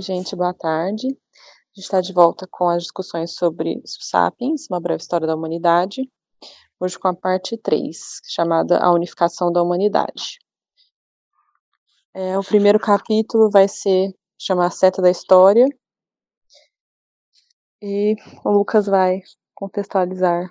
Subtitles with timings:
[0.00, 1.08] Oi, gente, boa tarde.
[1.08, 1.10] A
[1.74, 6.10] gente está de volta com as discussões sobre Sapiens, uma breve história da humanidade,
[6.80, 10.38] hoje com a parte 3, chamada A Unificação da Humanidade.
[12.14, 15.66] É, o primeiro capítulo vai ser chamar a Seta da História,
[17.82, 19.20] e o Lucas vai
[19.54, 20.48] contextualizar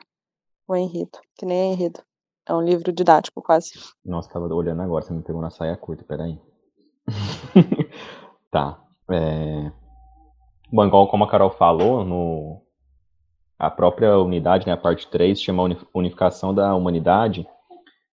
[0.68, 2.04] o enredo, que nem é enredo,
[2.48, 3.72] é um livro didático quase.
[4.06, 6.40] Nossa, tava olhando agora, você me pegou na saia curta, peraí.
[8.52, 8.86] tá.
[9.12, 9.72] É...
[10.72, 12.62] Igual como a Carol falou, no...
[13.58, 17.48] a própria unidade, né, a parte 3, chama Unificação da Humanidade.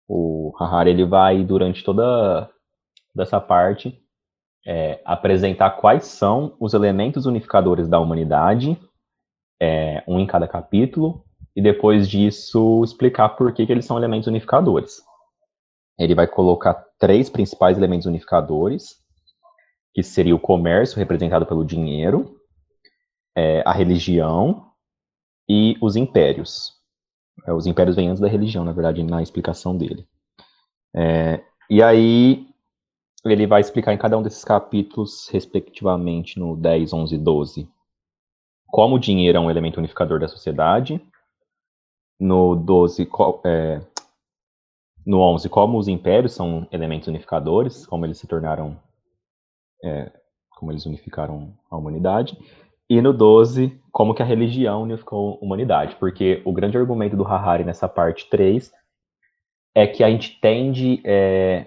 [0.08, 2.50] O Harari ele vai, durante toda
[3.16, 4.02] essa parte,
[4.66, 8.78] é, apresentar quais são os elementos unificadores da humanidade,
[9.60, 14.26] é, um em cada capítulo, e depois disso explicar por que, que eles são elementos
[14.26, 15.02] unificadores.
[15.98, 18.96] Ele vai colocar três principais elementos unificadores,
[20.08, 22.40] que seria o comércio, representado pelo dinheiro,
[23.36, 24.70] é, a religião
[25.48, 26.74] e os impérios.
[27.46, 30.06] É, os impérios vêm antes da religião, na verdade, na explicação dele.
[30.94, 32.46] É, e aí,
[33.24, 37.68] ele vai explicar em cada um desses capítulos, respectivamente, no 10, 11 e 12,
[38.66, 41.00] como o dinheiro é um elemento unificador da sociedade,
[42.18, 43.08] no 12,
[43.44, 43.80] é,
[45.04, 48.78] no 11, como os impérios são elementos unificadores, como eles se tornaram
[49.84, 50.10] é,
[50.56, 52.36] como eles unificaram a humanidade,
[52.88, 57.26] e no 12, como que a religião unificou a humanidade, porque o grande argumento do
[57.26, 58.72] Harari nessa parte 3
[59.74, 61.66] é que a gente tende, é,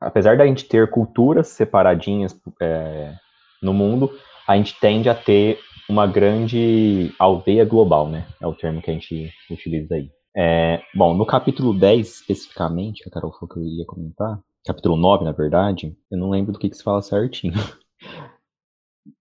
[0.00, 3.14] apesar da gente ter culturas separadinhas é,
[3.62, 4.10] no mundo,
[4.48, 8.26] a gente tende a ter uma grande aldeia global, né?
[8.40, 10.10] É o termo que a gente utiliza aí.
[10.36, 15.24] É, bom, no capítulo 10, especificamente, a Carol falou que eu ia comentar, capítulo 9,
[15.24, 17.54] na verdade, eu não lembro do que, que se fala certinho.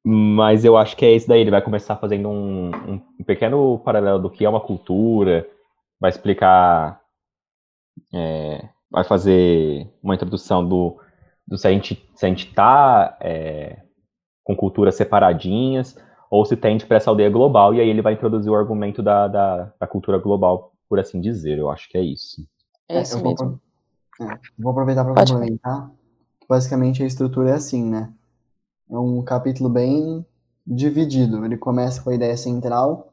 [0.04, 2.72] Mas eu acho que é esse daí, ele vai começar fazendo um,
[3.20, 5.48] um pequeno paralelo do que é uma cultura,
[6.00, 7.02] vai explicar,
[8.14, 10.98] é, vai fazer uma introdução do,
[11.46, 13.81] do se a gente se a gente está é,
[14.44, 15.98] com culturas separadinhas
[16.30, 19.28] ou se tende para essa aldeia global, e aí ele vai introduzir o argumento da,
[19.28, 22.42] da, da cultura global, por assim dizer, eu acho que é isso.
[22.90, 23.62] É isso mesmo.
[24.22, 25.91] É, vou aproveitar para complementar.
[26.47, 28.13] Basicamente a estrutura é assim, né?
[28.90, 30.25] É um capítulo bem
[30.66, 31.44] dividido.
[31.46, 33.12] Ele começa com a ideia central,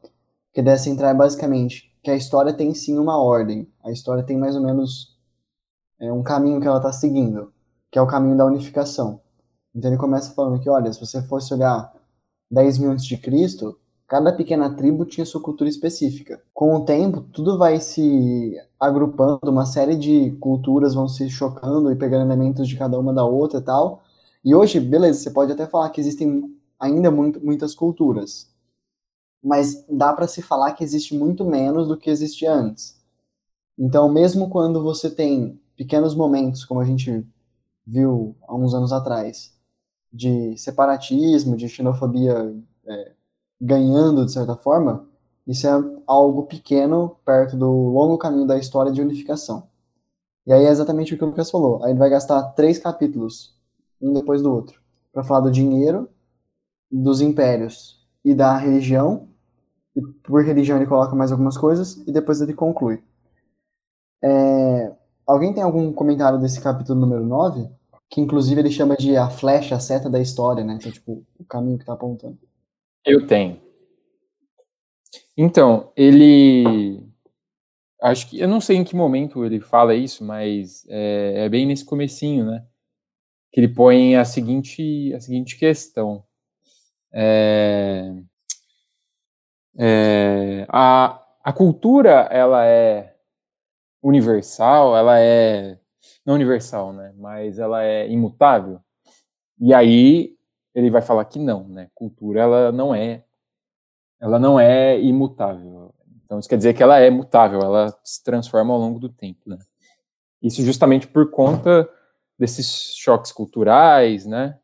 [0.52, 3.68] que a ideia central é basicamente que a história tem sim uma ordem.
[3.84, 5.18] A história tem mais ou menos
[5.98, 7.52] é, um caminho que ela está seguindo,
[7.90, 9.20] que é o caminho da unificação.
[9.74, 11.92] Então ele começa falando que, olha, se você fosse olhar
[12.50, 13.78] 10 mil antes de Cristo,
[14.10, 16.42] Cada pequena tribo tinha sua cultura específica.
[16.52, 21.94] Com o tempo, tudo vai se agrupando, uma série de culturas vão se chocando e
[21.94, 24.02] pegando elementos de cada uma da outra e tal.
[24.44, 28.50] E hoje, beleza, você pode até falar que existem ainda muito, muitas culturas,
[29.40, 33.00] mas dá para se falar que existe muito menos do que existia antes.
[33.78, 37.24] Então, mesmo quando você tem pequenos momentos, como a gente
[37.86, 39.54] viu há uns anos atrás,
[40.12, 42.52] de separatismo, de xenofobia
[42.84, 43.12] é,
[43.60, 45.06] ganhando, de certa forma,
[45.46, 45.70] isso é
[46.06, 49.68] algo pequeno perto do longo caminho da história de unificação.
[50.46, 51.82] E aí é exatamente o que o Lucas falou.
[51.84, 53.54] Aí ele vai gastar três capítulos,
[54.00, 54.80] um depois do outro,
[55.12, 56.08] para falar do dinheiro,
[56.90, 59.28] dos impérios e da religião.
[59.94, 63.02] E por religião ele coloca mais algumas coisas e depois ele conclui.
[64.22, 64.92] É...
[65.26, 67.68] Alguém tem algum comentário desse capítulo número 9?
[68.08, 70.74] Que inclusive ele chama de a flecha, a seta da história, né?
[70.74, 72.38] Então, tipo, o caminho que está apontando.
[73.04, 73.60] Eu tenho.
[75.36, 77.00] Então, ele.
[78.02, 78.38] Acho que.
[78.40, 82.44] Eu não sei em que momento ele fala isso, mas é, é bem nesse comecinho,
[82.46, 82.64] né?
[83.52, 86.24] Que ele põe a seguinte, a seguinte questão.
[87.12, 88.12] É,
[89.78, 93.14] é, a, a cultura, ela é
[94.02, 95.78] universal, ela é.
[96.24, 97.14] Não universal, né?
[97.16, 98.80] Mas ela é imutável.
[99.60, 100.36] E aí
[100.74, 101.90] ele vai falar que não, né?
[101.94, 103.24] Cultura ela não é
[104.20, 105.94] ela não é imutável.
[106.24, 109.40] Então isso quer dizer que ela é mutável, ela se transforma ao longo do tempo,
[109.46, 109.58] né?
[110.42, 111.88] Isso justamente por conta
[112.38, 114.58] desses choques culturais, né?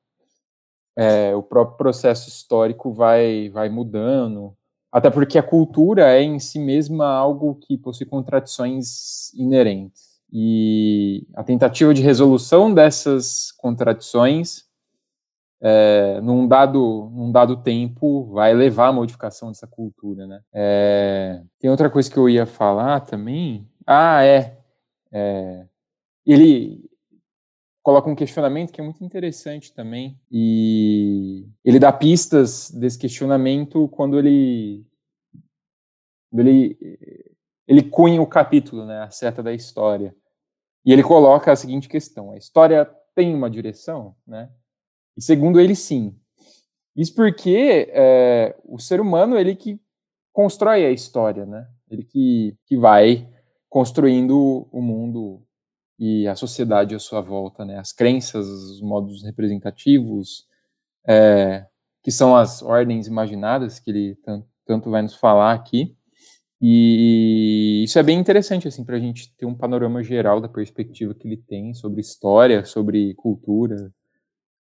[0.97, 4.57] é, o próprio processo histórico vai, vai mudando,
[4.91, 10.17] até porque a cultura é em si mesma algo que possui contradições inerentes.
[10.33, 14.65] E a tentativa de resolução dessas contradições,
[15.61, 20.27] é, num, dado, num dado tempo, vai levar à modificação dessa cultura.
[20.27, 20.41] Né?
[20.53, 23.69] É, tem outra coisa que eu ia falar também.
[23.87, 24.59] Ah, é.
[25.13, 25.67] é
[26.27, 26.91] ele,
[27.87, 30.19] coloca um questionamento que é muito interessante também.
[30.29, 34.85] E ele dá pistas desse questionamento quando ele
[36.33, 36.77] ele
[37.69, 40.13] ele cunha o capítulo, né, a seta da história.
[40.85, 44.51] E ele coloca a seguinte questão: a história tem uma direção, né?
[45.17, 46.15] E segundo ele, sim.
[46.97, 49.81] Isso porque é, o ser humano ele que
[50.33, 51.67] constrói a história, né?
[51.91, 53.29] Ele que, que vai
[53.69, 55.43] construindo o mundo
[55.99, 57.79] e a sociedade à sua volta, né?
[57.79, 60.47] As crenças, os modos representativos,
[61.07, 61.67] é,
[62.03, 65.97] que são as ordens imaginadas que ele tanto, tanto vai nos falar aqui.
[66.61, 71.15] E isso é bem interessante, assim, para a gente ter um panorama geral da perspectiva
[71.15, 73.93] que ele tem sobre história, sobre cultura,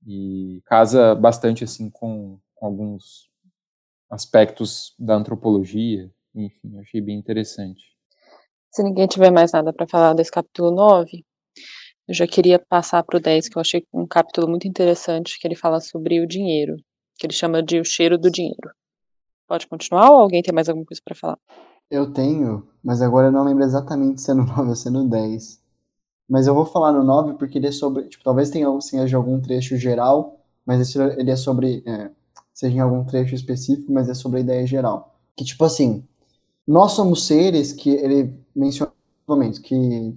[0.06, 3.30] e casa bastante, assim, com, com alguns
[4.10, 7.96] aspectos da antropologia, enfim, eu achei bem interessante.
[8.72, 11.24] Se ninguém tiver mais nada para falar desse capítulo 9,
[12.08, 15.46] eu já queria passar para o 10, que eu achei um capítulo muito interessante, que
[15.46, 16.76] ele fala sobre o dinheiro,
[17.18, 18.70] que ele chama de o cheiro do dinheiro.
[19.46, 21.38] Pode continuar ou alguém tem mais alguma coisa para falar?
[21.90, 24.90] Eu tenho, mas agora eu não lembro exatamente se é no 9 ou se é
[24.90, 25.59] no 10.
[26.30, 28.04] Mas eu vou falar no 9 porque ele é sobre.
[28.04, 31.82] Tipo, talvez tenha seja algum trecho geral, mas esse, ele é sobre.
[31.84, 32.08] É,
[32.54, 35.16] seja em algum trecho específico, mas é sobre a ideia geral.
[35.36, 36.04] Que, tipo assim,
[36.64, 38.92] nós somos seres que ele menciona
[39.26, 40.14] momentos que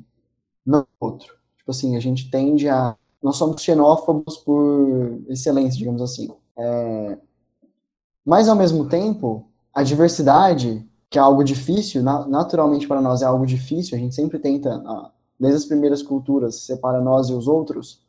[0.64, 1.34] não outro.
[1.58, 2.96] Tipo assim, a gente tende a.
[3.22, 6.30] Nós somos xenófobos por excelência, digamos assim.
[6.56, 7.18] É...
[8.24, 13.48] Mas, ao mesmo tempo, a diversidade, que é algo difícil, naturalmente para nós é algo
[13.48, 14.78] difícil, a gente sempre tenta,
[15.44, 18.02] desde as primeiras culturas, separa nós e os outros.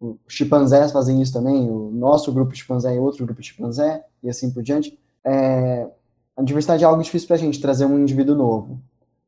[0.00, 4.50] Os chimpanzés fazem isso também, o nosso grupo chimpanzé e outro grupo chimpanzé, e assim
[4.50, 4.98] por diante.
[5.24, 5.88] É...
[6.36, 8.80] A diversidade é algo difícil para a gente, trazer um indivíduo novo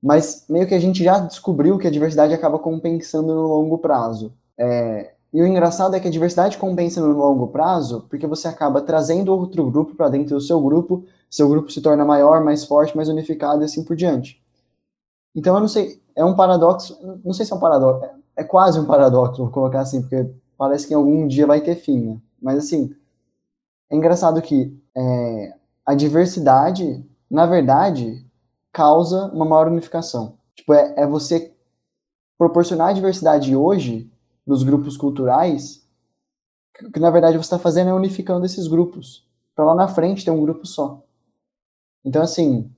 [0.03, 4.33] mas meio que a gente já descobriu que a diversidade acaba compensando no longo prazo.
[4.57, 8.81] É, e o engraçado é que a diversidade compensa no longo prazo porque você acaba
[8.81, 12.97] trazendo outro grupo para dentro do seu grupo, seu grupo se torna maior, mais forte,
[12.97, 14.43] mais unificado e assim por diante.
[15.35, 18.79] Então eu não sei, é um paradoxo, não sei se é um paradoxo, é, quase
[18.79, 22.21] um paradoxo, vou colocar assim, porque parece que algum dia vai ter fim, né?
[22.41, 22.95] Mas assim,
[23.91, 28.25] é engraçado que é, a diversidade, na verdade,
[28.71, 30.35] causa uma maior unificação.
[30.55, 31.55] Tipo, é, é você
[32.37, 34.11] proporcionar a diversidade hoje
[34.47, 35.87] nos grupos culturais,
[36.77, 40.25] que, que na verdade você está fazendo é unificando esses grupos, para lá na frente
[40.25, 41.03] ter um grupo só.
[42.05, 42.71] Então, assim,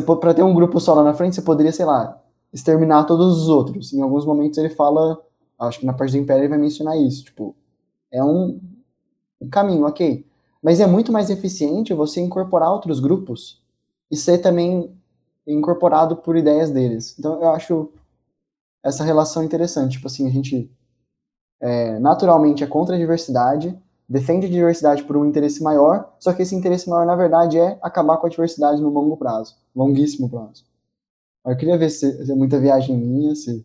[0.00, 2.18] para ter um grupo só lá na frente, você poderia, sei lá,
[2.52, 3.92] exterminar todos os outros.
[3.92, 5.20] Em alguns momentos ele fala,
[5.58, 7.54] acho que na parte do Império ele vai mencionar isso, tipo,
[8.10, 8.60] é um,
[9.40, 10.24] um caminho, ok.
[10.62, 13.60] Mas é muito mais eficiente você incorporar outros grupos
[14.10, 14.94] e ser também
[15.46, 17.16] incorporado por ideias deles.
[17.18, 17.90] Então eu acho
[18.82, 19.92] essa relação interessante.
[19.92, 20.70] Tipo assim, a gente
[21.60, 23.76] é, naturalmente é contra a diversidade,
[24.12, 27.78] defende a diversidade por um interesse maior, só que esse interesse maior, na verdade, é
[27.82, 30.64] acabar com a diversidade no longo prazo, longuíssimo prazo.
[31.44, 33.64] Eu queria ver se, é muita viagem minha, se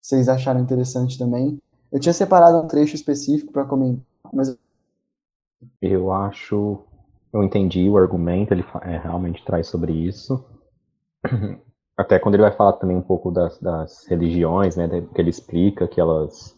[0.00, 1.58] vocês acharam interessante também.
[1.90, 4.56] Eu tinha separado um trecho específico para comentar, mas.
[5.80, 6.84] Eu acho
[7.32, 10.44] eu entendi o argumento, ele é, realmente traz sobre isso.
[11.96, 15.88] Até quando ele vai falar também um pouco das, das religiões, né, que ele explica
[15.88, 16.54] que elas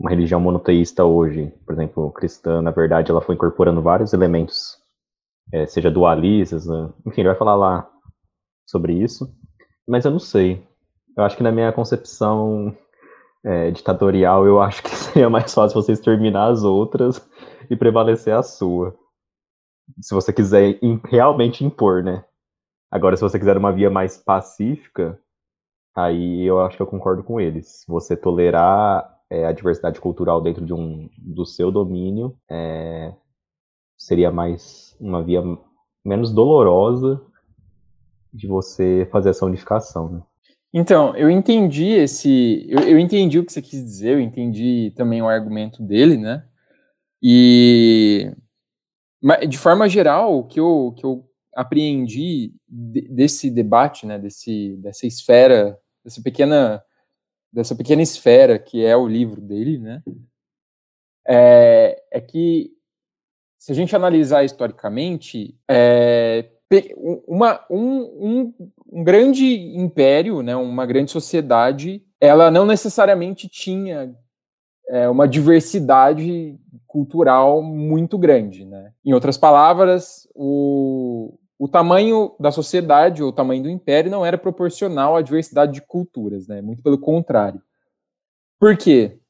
[0.00, 4.78] uma religião monoteísta hoje, por exemplo, cristã, na verdade, ela foi incorporando vários elementos,
[5.52, 6.90] é, seja dualistas, né?
[7.06, 7.90] enfim, ele vai falar lá
[8.66, 9.30] sobre isso,
[9.86, 10.66] mas eu não sei.
[11.14, 12.74] Eu acho que na minha concepção
[13.44, 17.20] é, ditatorial, eu acho que seria mais fácil você exterminar as outras
[17.68, 18.96] e prevalecer a sua
[20.00, 22.24] se você quiser realmente impor, né?
[22.90, 25.18] Agora, se você quiser uma via mais pacífica,
[25.94, 27.84] aí eu acho que eu concordo com eles.
[27.88, 33.14] Você tolerar é, a diversidade cultural dentro de um do seu domínio é,
[33.96, 35.42] seria mais uma via
[36.04, 37.22] menos dolorosa
[38.32, 40.22] de você fazer essa unificação, né?
[40.72, 42.66] Então, eu entendi esse.
[42.68, 46.44] Eu, eu, entendi o que você quis dizer, eu entendi também o argumento dele, né?
[47.20, 48.32] E
[49.48, 55.78] de forma geral, o que eu, que eu apreendi desse debate, né, desse, dessa esfera,
[56.02, 56.82] dessa pequena,
[57.52, 60.02] dessa pequena esfera que é o livro dele, né,
[61.26, 62.72] é, é que
[63.58, 66.48] se a gente analisar historicamente, é,
[67.26, 68.54] uma, um, um,
[68.90, 69.44] um, grande
[69.76, 74.14] império, né, uma grande sociedade, ela não necessariamente tinha
[74.88, 78.64] é, uma diversidade cultural muito grande.
[78.64, 78.92] Né?
[79.04, 84.38] Em outras palavras, o, o tamanho da sociedade ou o tamanho do império não era
[84.38, 86.62] proporcional à diversidade de culturas, né?
[86.62, 87.60] muito pelo contrário.
[88.58, 89.20] Por quê?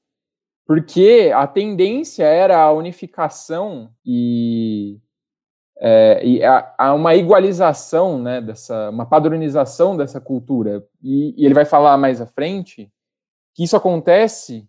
[0.64, 5.00] Porque a tendência era a unificação e,
[5.80, 10.86] é, e a, a, uma igualização, né, dessa, uma padronização dessa cultura.
[11.02, 12.88] E, e ele vai falar mais à frente
[13.56, 14.68] que isso acontece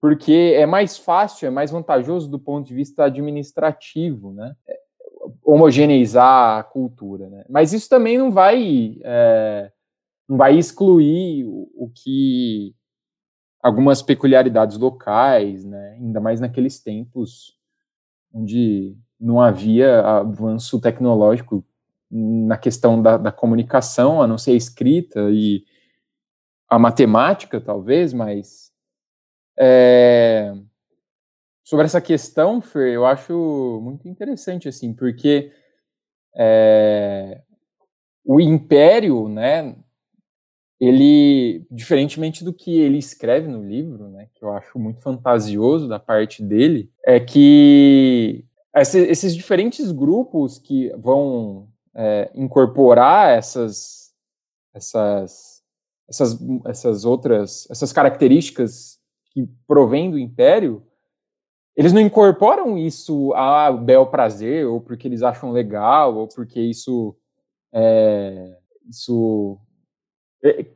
[0.00, 4.54] porque é mais fácil, é mais vantajoso do ponto de vista administrativo, né?
[5.44, 7.44] Homogeneizar a cultura, né?
[7.48, 9.70] Mas isso também não vai é,
[10.28, 12.74] não vai excluir o, o que
[13.62, 15.96] algumas peculiaridades locais, né?
[16.00, 17.56] ainda mais naqueles tempos
[18.32, 21.64] onde não havia avanço tecnológico
[22.10, 25.64] na questão da, da comunicação, a não ser a escrita e
[26.68, 28.72] a matemática, talvez, mas
[29.58, 30.54] é,
[31.66, 35.50] sobre essa questão, Fer, eu acho muito interessante, assim, porque
[36.32, 37.42] é,
[38.24, 39.74] o império, né,
[40.78, 45.98] ele, diferentemente do que ele escreve no livro, né, que eu acho muito fantasioso da
[45.98, 54.14] parte dele, é que esses diferentes grupos que vão é, incorporar essas,
[54.72, 55.64] essas,
[56.08, 59.00] essas, essas outras, essas características
[59.32, 60.86] que provém do império,
[61.76, 67.14] eles não incorporam isso a bel prazer, ou porque eles acham legal, ou porque isso
[67.72, 68.56] é,
[68.88, 69.58] isso
[70.42, 70.66] é,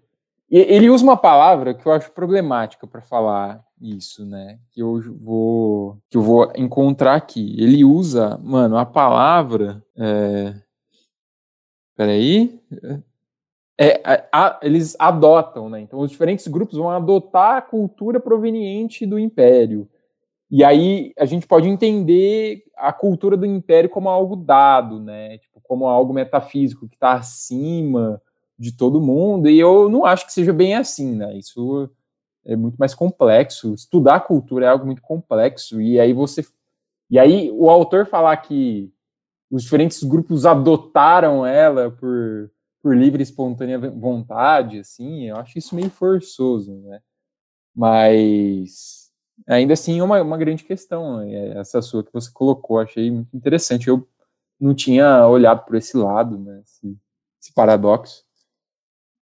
[0.50, 4.58] ele usa uma palavra que eu acho problemática para falar isso, né?
[4.72, 7.54] Que eu vou que eu vou encontrar aqui.
[7.56, 9.82] Ele usa, mano, a palavra.
[9.96, 10.54] É...
[11.96, 12.60] Peraí.
[13.78, 15.80] É, a, a, eles adotam, né?
[15.80, 19.88] Então, os diferentes grupos vão adotar a cultura proveniente do império.
[20.50, 25.38] E aí a gente pode entender a cultura do império como algo dado, né?
[25.38, 28.20] Tipo, como algo metafísico que está acima
[28.58, 31.36] de todo mundo, e eu não acho que seja bem assim, né?
[31.38, 31.88] Isso
[32.44, 33.74] é muito mais complexo.
[33.74, 36.44] Estudar cultura é algo muito complexo, e aí você.
[37.10, 38.92] E aí o autor falar que
[39.50, 42.50] os diferentes grupos adotaram ela por,
[42.82, 47.00] por livre e espontânea vontade, assim, eu acho isso meio forçoso, né?
[47.74, 48.99] Mas
[49.46, 51.58] ainda assim é uma, uma grande questão, né?
[51.58, 53.88] essa sua que você colocou, achei muito interessante.
[53.88, 54.06] Eu
[54.60, 56.60] não tinha olhado por esse lado, né?
[56.64, 56.98] Esse,
[57.40, 58.24] esse paradoxo.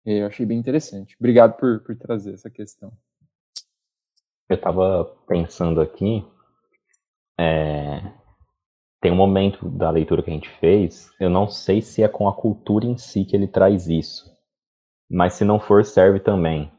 [0.05, 1.15] Eu achei bem interessante.
[1.19, 2.93] Obrigado por, por trazer essa questão.
[4.49, 6.25] Eu estava pensando aqui,
[7.37, 8.01] é,
[9.01, 12.29] tem um momento da leitura que a gente fez, eu não sei se é com
[12.29, 14.33] a cultura em si que ele traz isso,
[15.09, 16.71] mas se não for, serve também,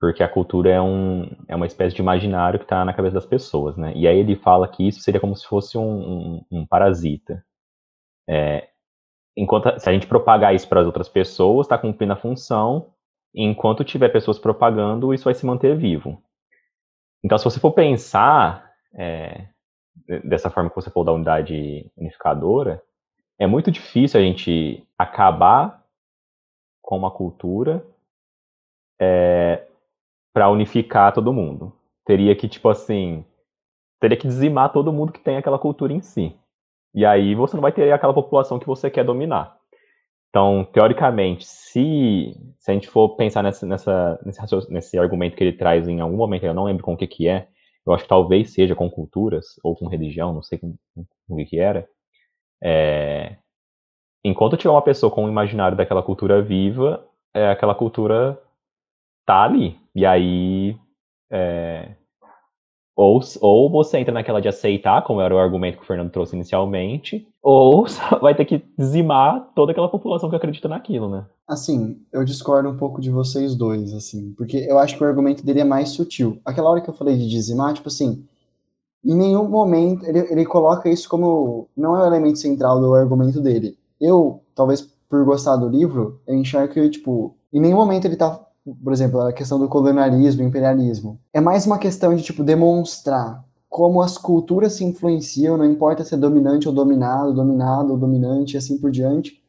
[0.00, 3.26] porque a cultura é, um, é uma espécie de imaginário que está na cabeça das
[3.26, 3.92] pessoas, né?
[3.94, 7.44] E aí ele fala que isso seria como se fosse um, um, um parasita.
[8.26, 8.70] É,
[9.36, 12.94] enquanto se a gente propagar isso para as outras pessoas, está cumprindo a função.
[13.34, 16.20] enquanto tiver pessoas propagando, isso vai se manter vivo.
[17.22, 19.48] Então, se você for pensar é,
[20.24, 22.82] dessa forma que você falou da unidade unificadora,
[23.38, 25.84] é muito difícil a gente acabar
[26.80, 27.84] com uma cultura
[28.98, 29.66] é,
[30.32, 31.72] para unificar todo mundo.
[32.04, 33.24] Teria que, tipo assim,
[34.00, 36.34] teria que dizimar todo mundo que tem aquela cultura em si.
[36.94, 39.56] E aí você não vai ter aquela população que você quer dominar.
[40.30, 45.56] Então, teoricamente, se, se a gente for pensar nessa, nessa, nesse, nesse argumento que ele
[45.56, 47.48] traz em algum momento, eu não lembro com o que, que é,
[47.86, 51.36] eu acho que talvez seja com culturas, ou com religião, não sei com, com o
[51.36, 51.88] que, que era.
[52.62, 53.36] É,
[54.24, 58.40] enquanto tiver uma pessoa com o imaginário daquela cultura viva, é, aquela cultura
[59.30, 59.76] tá ali.
[59.94, 60.76] E aí
[61.30, 61.94] é,
[62.96, 66.36] ou, ou você entra naquela de aceitar, como era o argumento que o Fernando trouxe
[66.36, 67.86] inicialmente, ou
[68.20, 71.24] vai ter que dizimar toda aquela população que acredita naquilo, né?
[71.48, 75.44] Assim, eu discordo um pouco de vocês dois, assim, porque eu acho que o argumento
[75.44, 76.38] dele é mais sutil.
[76.44, 78.22] Aquela hora que eu falei de dizimar, tipo assim,
[79.02, 81.68] em nenhum momento ele, ele coloca isso como.
[81.74, 83.78] Não é o elemento central do argumento dele.
[83.98, 88.38] Eu, talvez por gostar do livro, eu enxergo que, tipo, em nenhum momento ele tá
[88.82, 91.18] por exemplo, a questão do colonialismo, imperialismo.
[91.32, 96.14] É mais uma questão de, tipo, demonstrar como as culturas se influenciam, não importa se
[96.14, 99.40] é dominante ou dominado, dominado ou dominante, e assim por diante.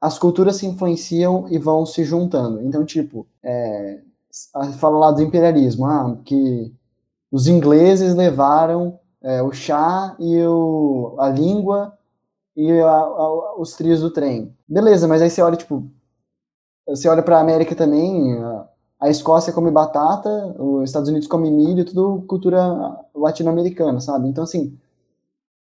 [0.00, 2.62] As culturas se influenciam e vão se juntando.
[2.62, 4.00] Então, tipo, é,
[4.78, 6.74] fala lá do imperialismo, ah, que
[7.30, 11.96] os ingleses levaram é, o chá e o, a língua
[12.56, 14.54] e a, a, os trios do trem.
[14.66, 15.84] Beleza, mas aí você olha, tipo,
[16.86, 18.36] você olha para a América também,
[19.00, 22.60] a, Escócia come batata, os Estados Unidos come milho, tudo cultura
[23.14, 24.28] latino-americana, sabe?
[24.28, 24.78] Então, assim,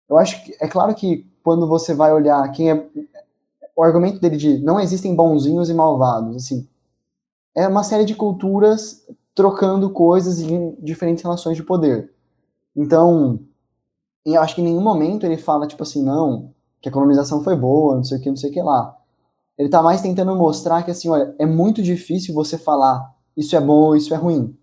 [0.09, 2.87] eu acho que, é claro que quando você vai olhar quem é,
[3.75, 6.67] o argumento dele de não existem bonzinhos e malvados, assim,
[7.55, 12.11] é uma série de culturas trocando coisas em diferentes relações de poder.
[12.75, 13.39] Então,
[14.25, 17.55] eu acho que em nenhum momento ele fala, tipo assim, não, que a colonização foi
[17.55, 18.97] boa, não sei o que, não sei o que lá.
[19.57, 23.61] Ele tá mais tentando mostrar que, assim, olha, é muito difícil você falar isso é
[23.61, 24.55] bom ou isso é ruim.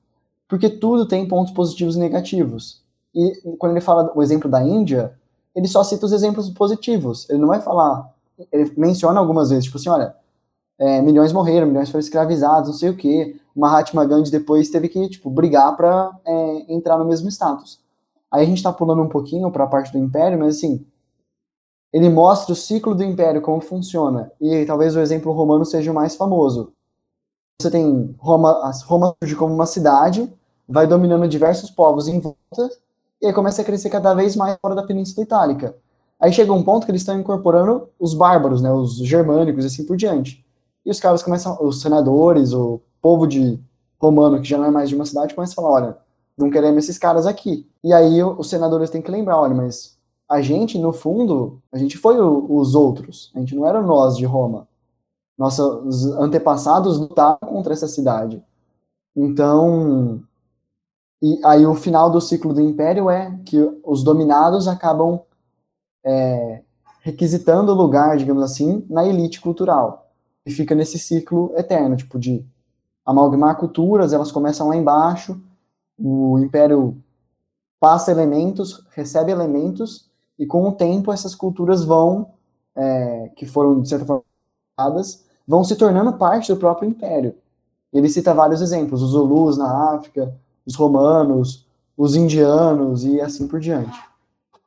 [0.48, 2.82] Porque tudo tem pontos positivos e negativos.
[3.14, 5.14] E quando ele fala o exemplo da Índia,
[5.54, 7.28] ele só cita os exemplos positivos.
[7.30, 8.12] Ele não vai falar.
[8.52, 10.14] Ele menciona algumas vezes, tipo assim, olha,
[10.76, 13.36] é, milhões morreram, milhões foram escravizados, não sei o quê.
[13.54, 17.78] Mahatma Gandhi depois teve que, tipo, brigar para é, entrar no mesmo status.
[18.30, 20.84] Aí a gente tá pulando um pouquinho para a parte do império, mas assim,
[21.94, 24.32] ele mostra o ciclo do império, como funciona.
[24.40, 26.72] E talvez o exemplo romano seja o mais famoso.
[27.62, 30.28] Você tem Roma, Roma surge como uma cidade,
[30.68, 32.68] vai dominando diversos povos em volta,
[33.22, 35.76] e aí começa a crescer cada vez mais fora da Península Itálica.
[36.18, 39.86] Aí chega um ponto que eles estão incorporando os bárbaros, né, os germânicos e assim
[39.86, 40.44] por diante.
[40.84, 43.60] E os caras começam, os senadores, o povo de
[44.00, 45.98] romano, que já não é mais de uma cidade, começa a falar, olha,
[46.36, 47.70] não queremos esses caras aqui.
[47.84, 49.93] E aí os senadores têm que lembrar, olha, mas
[50.28, 54.16] a gente, no fundo, a gente foi o, os outros, a gente não era nós
[54.16, 54.68] de Roma.
[55.36, 58.42] Nossos antepassados lutaram contra essa cidade.
[59.16, 60.22] Então,
[61.22, 65.20] e aí o final do ciclo do Império é que os dominados acabam
[66.04, 66.62] é,
[67.00, 70.10] requisitando lugar, digamos assim, na elite cultural.
[70.46, 72.46] E fica nesse ciclo eterno, tipo, de
[73.04, 75.40] amalgamar culturas, elas começam lá embaixo,
[75.98, 76.96] o Império
[77.78, 82.32] passa elementos, recebe elementos, e com o tempo essas culturas vão,
[82.74, 84.24] é, que foram de certa forma
[85.46, 87.34] vão se tornando parte do próprio império.
[87.92, 90.34] Ele cita vários exemplos, os Zulus na África,
[90.66, 91.66] os romanos,
[91.96, 93.96] os indianos e assim por diante.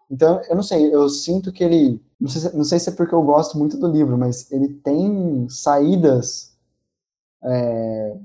[0.09, 3.13] Então, eu não sei, eu sinto que ele, não sei, não sei se é porque
[3.13, 6.55] eu gosto muito do livro, mas ele tem saídas
[7.43, 8.17] é,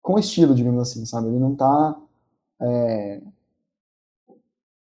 [0.00, 1.26] com estilo, digamos assim, sabe?
[1.26, 1.96] Ele não está
[2.60, 3.20] é,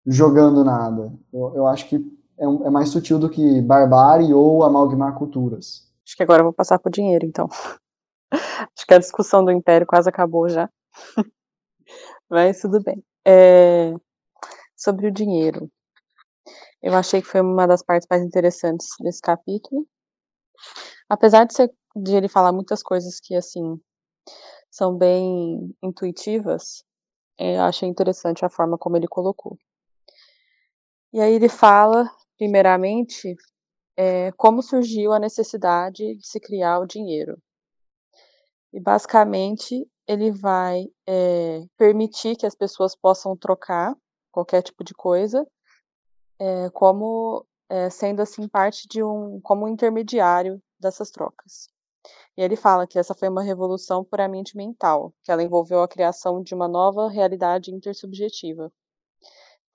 [0.06, 1.12] jogando nada.
[1.34, 1.96] Eu, eu acho que
[2.38, 5.92] é, é, mais sutil do que barbárie ou amalgamar culturas.
[6.06, 7.48] Acho que agora eu vou passar por dinheiro, então.
[8.32, 10.70] acho que a discussão do Império quase acabou já.
[12.30, 13.04] Mas tudo bem.
[13.26, 13.94] É,
[14.76, 15.72] sobre o dinheiro.
[16.82, 19.88] Eu achei que foi uma das partes mais interessantes desse capítulo.
[21.10, 23.80] Apesar de, ser, de ele falar muitas coisas que, assim,
[24.70, 26.84] são bem intuitivas,
[27.40, 29.58] eu achei interessante a forma como ele colocou.
[31.16, 33.38] E aí ele fala, primeiramente,
[33.96, 37.42] é, como surgiu a necessidade de se criar o dinheiro.
[38.74, 43.96] E basicamente ele vai é, permitir que as pessoas possam trocar
[44.30, 45.48] qualquer tipo de coisa,
[46.38, 47.48] é, como
[47.90, 51.70] sendo assim parte de um, como um intermediário dessas trocas.
[52.36, 56.44] E ele fala que essa foi uma revolução puramente mental, que ela envolveu a criação
[56.44, 58.70] de uma nova realidade intersubjetiva.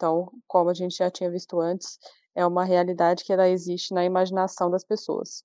[0.00, 1.98] Então, como a gente já tinha visto antes,
[2.34, 5.44] é uma realidade que ela existe na imaginação das pessoas.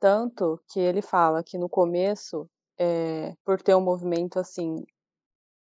[0.00, 2.48] Tanto que ele fala que no começo,
[2.78, 4.86] é, por ter um movimento assim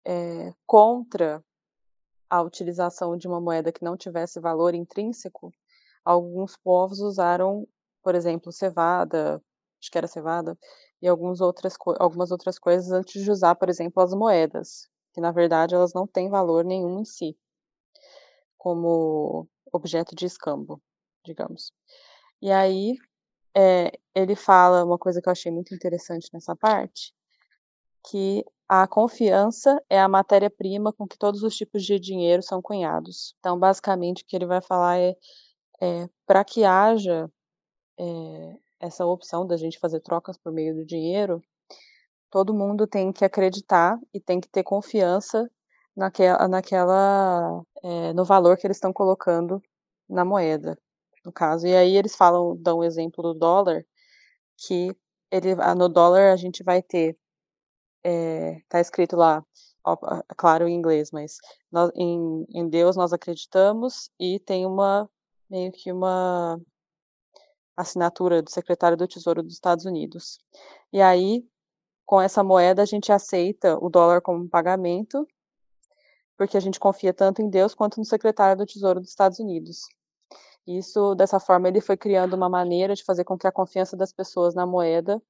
[0.07, 1.45] é, contra
[2.31, 5.53] a utilização de uma moeda que não tivesse valor intrínseco,
[6.05, 7.67] alguns povos usaram,
[8.05, 9.43] por exemplo, cevada,
[9.81, 10.57] acho que era cevada,
[11.03, 15.33] e algumas outras, algumas outras coisas antes de usar, por exemplo, as moedas, que na
[15.33, 17.37] verdade elas não têm valor nenhum em si,
[18.59, 20.81] como objeto de escambo,
[21.25, 21.73] digamos.
[22.43, 22.97] E aí
[23.55, 27.13] é, ele fala uma coisa que eu achei muito interessante nessa parte,
[28.09, 33.35] que a confiança é a matéria-prima com que todos os tipos de dinheiro são cunhados.
[33.41, 35.17] Então, basicamente, o que ele vai falar é,
[35.81, 37.29] é para que haja
[37.99, 41.43] é, essa opção da gente fazer trocas por meio do dinheiro,
[42.31, 45.51] todo mundo tem que acreditar e tem que ter confiança
[45.97, 49.63] naquela, naquela é, no valor que eles estão colocando
[50.09, 50.79] na moeda,
[51.25, 51.67] no caso.
[51.67, 53.85] E aí eles falam, dão um exemplo do dólar,
[54.57, 54.97] que
[55.31, 57.17] ele, no dólar a gente vai ter,
[58.05, 59.45] é, tá escrito lá,
[59.85, 59.97] ó,
[60.37, 61.39] claro em inglês, mas
[61.71, 65.09] nós, em, em Deus nós acreditamos e tem uma
[65.49, 66.61] meio que uma
[67.77, 70.39] assinatura do secretário do Tesouro dos Estados Unidos.
[70.93, 71.45] E aí,
[72.11, 75.25] com essa moeda, a gente aceita o dólar como pagamento
[76.37, 79.83] porque a gente confia tanto em Deus quanto no secretário do Tesouro dos Estados Unidos.
[80.67, 84.13] Isso, dessa forma, ele foi criando uma maneira de fazer com que a confiança das
[84.13, 85.23] pessoas na moeda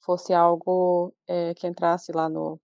[0.00, 2.60] fosse algo é, que entrasse lá no,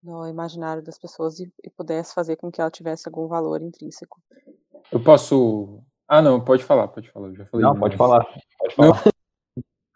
[0.00, 4.22] no imaginário das pessoas e, e, pudesse fazer com que ela tivesse algum valor intrínseco.
[4.92, 5.82] Eu posso.
[6.06, 7.30] Ah, não, pode falar, pode falar.
[7.30, 8.24] Eu já falei não, pode falar.
[8.60, 9.02] Pode falar.
[9.04, 9.12] Não,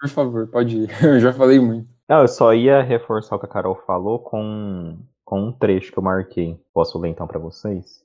[0.00, 0.88] por favor, pode ir.
[1.06, 1.93] Eu já falei muito.
[2.08, 5.98] Não, eu só ia reforçar o que a Carol falou com com um trecho que
[5.98, 6.60] eu marquei.
[6.72, 8.04] Posso ler então para vocês?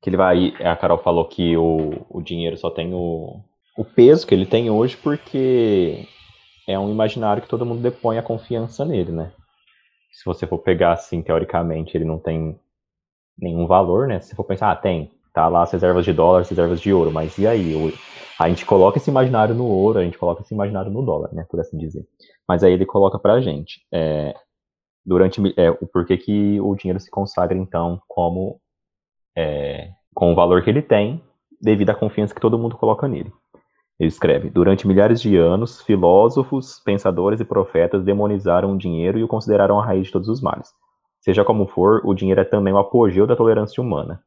[0.00, 0.54] Que ele vai.
[0.62, 3.40] A Carol falou que o, o dinheiro só tem o,
[3.76, 6.06] o peso que ele tem hoje porque
[6.66, 9.32] é um imaginário que todo mundo depõe a confiança nele, né?
[10.12, 12.58] Se você for pegar assim, teoricamente, ele não tem
[13.38, 14.20] nenhum valor, né?
[14.20, 17.12] Se for pensar, ah, tem, tá lá as reservas de dólar, as reservas de ouro,
[17.12, 17.74] mas e aí?
[18.40, 21.44] A gente coloca esse imaginário no ouro, a gente coloca esse imaginário no dólar, né?
[21.48, 22.06] Por assim dizer.
[22.48, 23.80] Mas aí ele coloca pra gente.
[23.92, 24.34] É,
[25.04, 28.60] durante é, o porquê que o dinheiro se consagra então como
[29.36, 31.22] é, com o valor que ele tem
[31.60, 33.32] devido à confiança que todo mundo coloca nele.
[33.98, 39.28] Ele escreve: Durante milhares de anos, filósofos, pensadores e profetas demonizaram o dinheiro e o
[39.28, 40.68] consideraram a raiz de todos os males.
[41.20, 44.22] Seja como for, o dinheiro é também o apogeu da tolerância humana.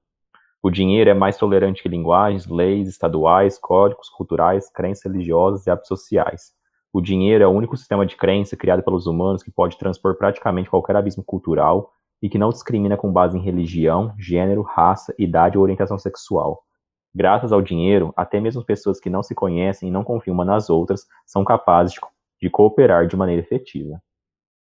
[0.62, 5.88] O dinheiro é mais tolerante que linguagens, leis estaduais, códigos culturais, crenças religiosas e hábitos
[5.88, 6.54] sociais.
[6.92, 10.70] O dinheiro é o único sistema de crença criado pelos humanos que pode transpor praticamente
[10.70, 11.92] qualquer abismo cultural
[12.22, 16.64] e que não discrimina com base em religião, gênero, raça, idade ou orientação sexual.
[17.14, 20.70] Graças ao dinheiro, até mesmo pessoas que não se conhecem e não confiam umas nas
[20.70, 22.00] outras são capazes de,
[22.42, 24.02] de cooperar de maneira efetiva.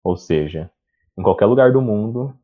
[0.02, 0.70] Ou seja,
[1.18, 2.34] em qualquer lugar do mundo,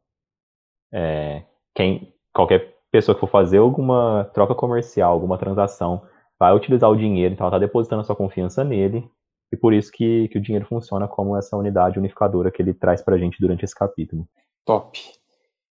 [0.92, 6.02] é, quem, qualquer pessoa que for fazer alguma troca comercial, alguma transação,
[6.38, 9.08] vai utilizar o dinheiro, então ela está depositando a sua confiança nele
[9.52, 13.02] e por isso que, que o dinheiro funciona como essa unidade unificadora que ele traz
[13.02, 14.28] para a gente durante esse capítulo.
[14.64, 14.98] Top.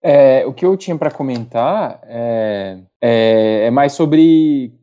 [0.02, 4.74] É, o que eu tinha para comentar é, é, é, mais sobre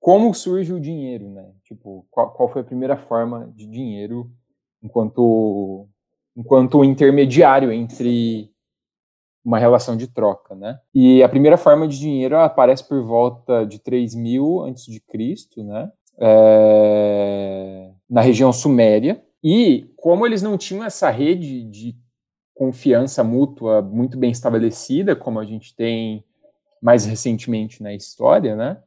[0.00, 1.52] como surge o dinheiro, né?
[1.64, 4.28] Tipo, qual, qual, foi a primeira forma de dinheiro
[4.82, 5.86] enquanto,
[6.36, 8.51] enquanto intermediário entre
[9.44, 10.78] uma relação de troca, né?
[10.94, 15.90] E a primeira forma de dinheiro aparece por volta de 3000 antes de Cristo, né?
[16.18, 19.22] é, na região suméria.
[19.42, 21.96] E como eles não tinham essa rede de
[22.54, 26.24] confiança mútua muito bem estabelecida, como a gente tem
[26.80, 28.80] mais recentemente na história, né?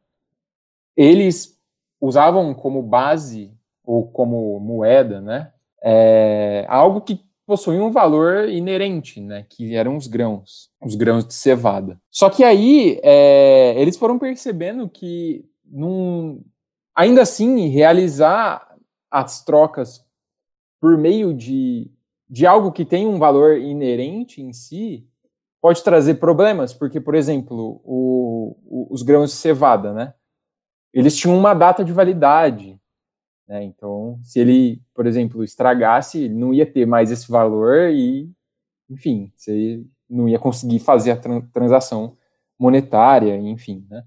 [0.96, 1.60] Eles
[2.00, 5.52] usavam como base ou como moeda, né?
[5.84, 9.46] É, algo que possuía um valor inerente, né?
[9.50, 12.00] Que eram os grãos, os grãos de cevada.
[12.10, 16.42] Só que aí é, eles foram percebendo que num,
[16.96, 18.74] Ainda assim, realizar
[19.12, 20.02] as trocas
[20.80, 21.92] por meio de,
[22.30, 25.06] de algo que tem um valor inerente em si
[25.62, 30.14] pode trazer problemas, porque, por exemplo, o, o, os grãos de cevada, né?
[30.94, 32.80] Eles tinham uma data de validade.
[33.48, 33.64] Né?
[33.64, 38.30] Então, se ele, por exemplo, estragasse, não ia ter mais esse valor e,
[38.90, 42.18] enfim, você não ia conseguir fazer a transação
[42.58, 44.04] monetária, enfim, né?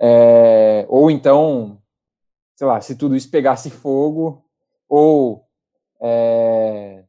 [0.00, 1.80] É, ou então,
[2.54, 4.44] sei lá, se tudo isso pegasse fogo,
[4.88, 5.44] ou.
[6.00, 7.04] É,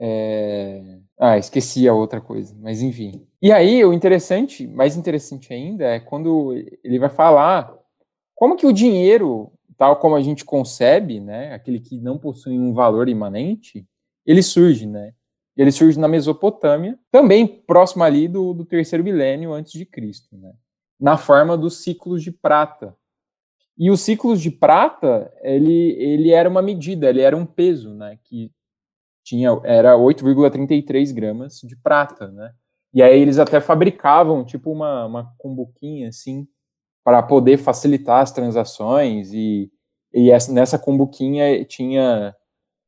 [0.00, 3.26] é, ah, esqueci a outra coisa, mas enfim.
[3.42, 6.52] E aí, o interessante, mais interessante ainda, é quando
[6.84, 7.76] ele vai falar
[8.34, 12.74] como que o dinheiro, tal como a gente concebe, né, aquele que não possui um
[12.74, 13.86] valor imanente,
[14.26, 15.14] ele surge, né?
[15.56, 20.52] Ele surge na Mesopotâmia, também próximo ali do, do terceiro milênio antes de Cristo, né?
[21.00, 22.94] Na forma dos ciclos de prata,
[23.78, 28.18] e os ciclos de prata, ele, ele era uma medida, ele era um peso, né?
[28.24, 28.50] Que
[29.24, 32.52] tinha, era 8,33 gramas de prata, né?
[32.92, 36.48] E aí eles até fabricavam, tipo, uma, uma cumbuquinha, assim,
[37.08, 39.72] para poder facilitar as transações e,
[40.12, 42.36] e essa, nessa cumbuquinha tinha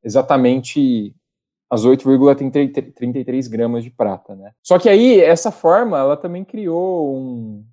[0.03, 1.15] exatamente
[1.67, 4.53] as 8,33 gramas de prata, né?
[4.61, 7.65] Só que aí, essa forma, ela também criou um,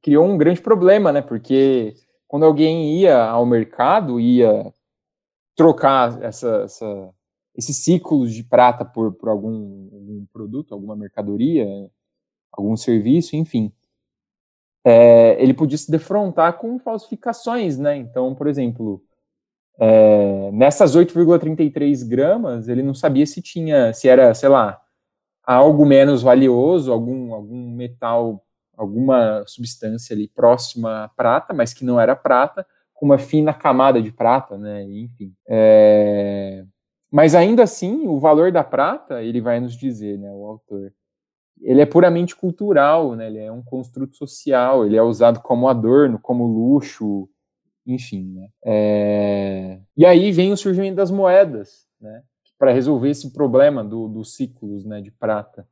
[0.00, 1.22] criou um grande problema, né?
[1.22, 1.92] Porque
[2.28, 4.72] quando alguém ia ao mercado, ia
[5.56, 7.10] trocar essa, essa,
[7.56, 11.66] esses ciclos de prata por, por algum, algum, produto, alguma mercadoria,
[12.52, 13.72] algum serviço, enfim,
[14.88, 17.96] é, ele podia se defrontar com falsificações, né?
[17.96, 19.02] Então, por exemplo,
[19.78, 24.80] é, nessas 8,33 gramas, ele não sabia se tinha, se era, sei lá,
[25.44, 28.42] algo menos valioso, algum, algum metal
[28.78, 34.00] alguma substância ali próxima à prata, mas que não era prata, com uma fina camada
[34.00, 34.84] de prata, né?
[34.84, 35.34] Enfim.
[35.48, 36.64] É...
[37.10, 40.92] Mas ainda assim, o valor da prata, ele vai nos dizer, né, o autor,
[41.62, 43.26] ele é puramente cultural, né?
[43.26, 47.28] Ele é um construto social, ele é usado como adorno, como luxo,
[47.86, 48.48] enfim, né?
[48.64, 49.80] É...
[49.96, 52.22] E aí vem o surgimento das moedas, né?
[52.58, 55.00] Para resolver esse problema do, dos ciclos, né?
[55.00, 55.66] De prata.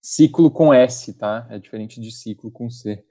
[0.00, 1.46] Ciclo com S, tá?
[1.50, 3.04] É diferente de ciclo com C.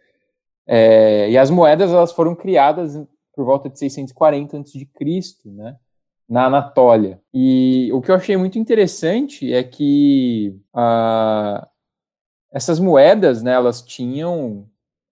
[0.68, 1.30] É...
[1.32, 2.96] E as moedas elas foram criadas
[3.34, 4.88] por volta de 640 a.C.,
[5.46, 5.78] né?
[6.30, 7.20] Na Anatólia.
[7.34, 11.66] E o que eu achei muito interessante é que uh,
[12.52, 14.68] essas moedas, né, elas tinham,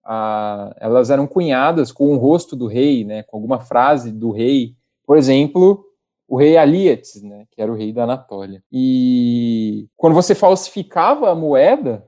[0.06, 4.76] uh, elas eram cunhadas com o rosto do rei, né, com alguma frase do rei.
[5.04, 5.84] Por exemplo,
[6.28, 8.62] o rei Alíates, né, que era o rei da Anatólia.
[8.70, 12.06] E quando você falsificava a moeda,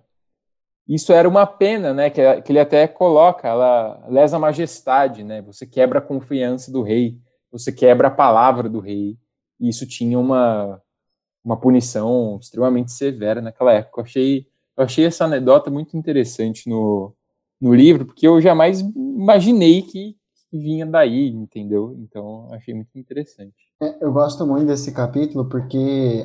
[0.86, 5.42] isso era uma pena, né, que, que ele até coloca, ela lesa a majestade, né,
[5.42, 7.18] você quebra a confiança do rei
[7.50, 9.18] você quebra a palavra do rei.
[9.58, 10.80] E isso tinha uma,
[11.44, 14.00] uma punição extremamente severa naquela época.
[14.00, 17.14] Eu achei, eu achei essa anedota muito interessante no,
[17.60, 20.16] no livro, porque eu jamais imaginei que,
[20.50, 21.94] que vinha daí, entendeu?
[21.98, 23.54] Então, achei muito interessante.
[23.82, 26.24] É, eu gosto muito desse capítulo porque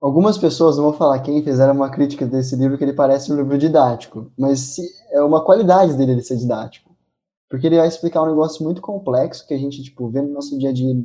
[0.00, 3.36] algumas pessoas, não vou falar quem, fizeram uma crítica desse livro que ele parece um
[3.36, 4.76] livro didático, mas
[5.10, 6.89] é uma qualidade dele ele ser didático.
[7.50, 10.56] Porque ele vai explicar um negócio muito complexo que a gente, tipo, vê no nosso
[10.56, 11.04] dia a dia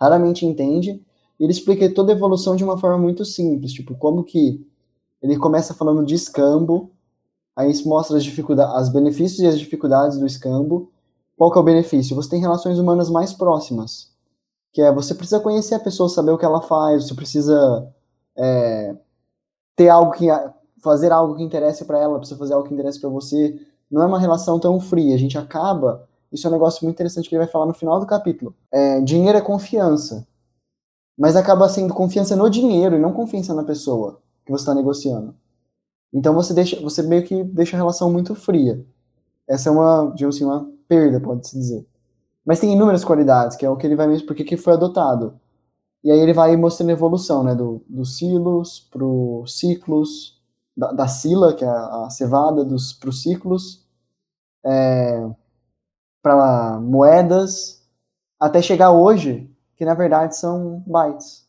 [0.00, 1.04] raramente entende.
[1.38, 4.66] E ele explica toda a evolução de uma forma muito simples, tipo, como que
[5.22, 6.90] ele começa falando de escambo,
[7.54, 10.90] aí isso mostra as dificuldades, os benefícios e as dificuldades do escambo.
[11.36, 12.16] Qual que é o benefício?
[12.16, 14.10] Você tem relações humanas mais próximas,
[14.72, 17.88] que é você precisa conhecer a pessoa, saber o que ela faz, você precisa
[18.36, 18.96] é,
[19.76, 20.26] ter algo que
[20.80, 23.60] fazer algo que interesse para ela, precisa fazer algo que interesse para você,
[23.92, 25.14] não é uma relação tão fria.
[25.14, 26.08] A gente acaba.
[26.32, 28.54] Isso é um negócio muito interessante que ele vai falar no final do capítulo.
[28.72, 30.26] É, dinheiro é confiança.
[31.16, 35.34] Mas acaba sendo confiança no dinheiro e não confiança na pessoa que você está negociando.
[36.12, 38.84] Então você deixa, você meio que deixa a relação muito fria.
[39.46, 41.86] Essa é uma, digamos assim, uma perda, pode-se dizer.
[42.44, 45.38] Mas tem inúmeras qualidades, que é o que ele vai mesmo, porque que foi adotado.
[46.02, 50.40] E aí ele vai mostrando a evolução, né, do, dos silos pro ciclos,
[50.76, 53.81] da, da sila, que é a, a cevada, dos pro ciclos,
[54.64, 55.28] é,
[56.22, 57.82] para moedas,
[58.38, 61.46] até chegar hoje, que na verdade são bytes,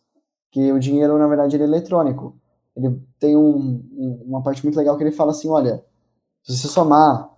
[0.52, 2.36] que o dinheiro na verdade ele é eletrônico.
[2.76, 5.84] Ele tem um, um, uma parte muito legal que ele fala assim, olha,
[6.43, 7.30] se você somar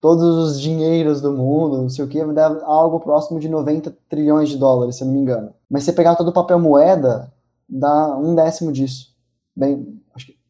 [0.00, 3.96] todos os dinheiros do mundo, não sei o que, vai dar algo próximo de 90
[4.08, 5.54] trilhões de dólares, se eu não me engano.
[5.70, 7.32] Mas se pegar todo o papel moeda,
[7.68, 9.14] dá um décimo disso.
[9.54, 10.02] Bem,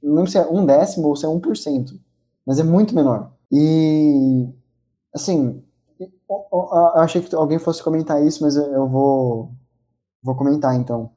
[0.02, 2.00] não lembro se é um décimo ou se é um por cento,
[2.46, 3.30] mas é muito menor.
[3.52, 4.48] E,
[5.14, 5.62] assim,
[6.00, 9.50] eu achei que alguém fosse comentar isso, mas eu vou,
[10.22, 11.10] vou comentar então.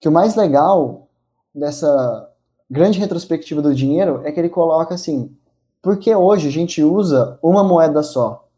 [0.00, 1.08] Que o mais legal
[1.54, 2.28] dessa
[2.68, 5.36] grande retrospectiva do dinheiro é que ele coloca assim:
[5.80, 8.48] porque hoje a gente usa uma moeda só?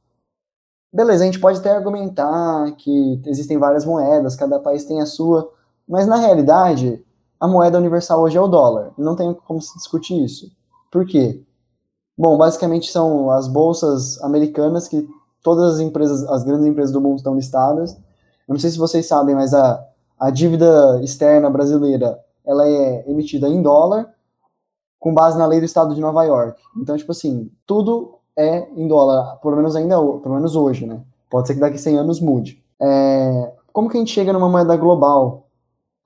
[0.92, 5.52] Beleza, a gente pode até argumentar que existem várias moedas, cada país tem a sua,
[5.86, 7.04] mas na realidade,
[7.38, 8.92] a moeda universal hoje é o dólar.
[8.96, 10.50] Não tem como se discutir isso.
[10.90, 11.42] Por quê?
[12.16, 15.06] Bom, basicamente são as bolsas americanas que
[15.42, 17.92] todas as empresas, as grandes empresas do mundo estão listadas.
[18.48, 19.84] Eu não sei se vocês sabem, mas a,
[20.18, 24.14] a dívida externa brasileira ela é emitida em dólar
[25.00, 26.60] com base na lei do estado de Nova York.
[26.76, 31.00] Então, tipo assim, tudo é em dólar, pelo menos ainda, pelo menos hoje, né?
[31.28, 32.62] Pode ser que daqui a 100 anos mude.
[32.80, 35.48] É, como que a gente chega numa moeda global?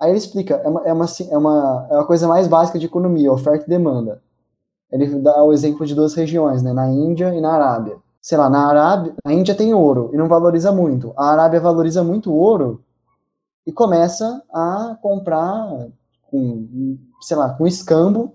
[0.01, 2.87] Aí ele explica, é uma, é uma, é uma, é uma coisa mais básica de
[2.87, 4.23] economia, oferta e demanda
[4.91, 7.97] ele dá o exemplo de duas regiões, né, na Índia e na Arábia.
[8.21, 11.13] Sei lá, na Arábia, a Índia tem ouro e não valoriza muito.
[11.17, 12.83] A Arábia valoriza muito ouro
[13.67, 15.89] e começa a comprar
[16.31, 18.35] com, sei lá, com escambo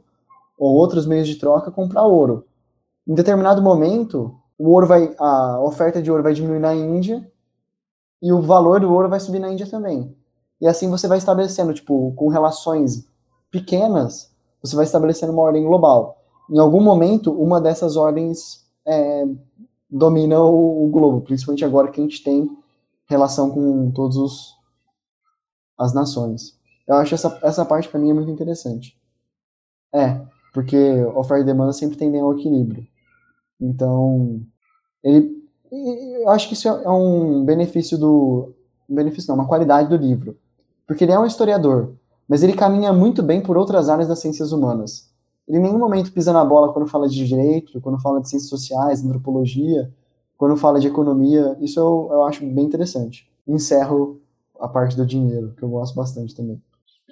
[0.57, 2.45] ou outros meios de troca, comprar ouro.
[3.07, 7.27] Em determinado momento, o ouro vai, a oferta de ouro vai diminuir na Índia
[8.21, 10.15] e o valor do ouro vai subir na Índia também.
[10.61, 13.05] E assim você vai estabelecendo, tipo, com relações
[13.51, 19.25] pequenas, você vai estabelecendo uma ordem global em algum momento, uma dessas ordens é,
[19.89, 22.49] domina o, o, globo, principalmente agora que a gente tem
[23.05, 24.55] relação com todas
[25.77, 26.57] as nações.
[26.87, 28.97] Eu acho essa, essa parte para mim é muito interessante.
[29.93, 30.21] É,
[30.53, 32.85] porque oferta e demanda sempre tendem ao equilíbrio.
[33.59, 34.41] Então,
[35.03, 35.31] ele,
[35.71, 38.53] eu acho que isso é um benefício do,
[38.89, 40.37] um benefício não, uma qualidade do livro,
[40.85, 41.93] porque ele é um historiador,
[42.27, 45.12] mas ele caminha muito bem por outras áreas das ciências humanas
[45.47, 48.49] ele em nenhum momento pisa na bola quando fala de direito, quando fala de ciências
[48.49, 49.91] sociais, antropologia,
[50.37, 51.57] quando fala de economia.
[51.59, 53.29] Isso eu, eu acho bem interessante.
[53.47, 54.21] Encerro
[54.59, 56.61] a parte do dinheiro, que eu gosto bastante também.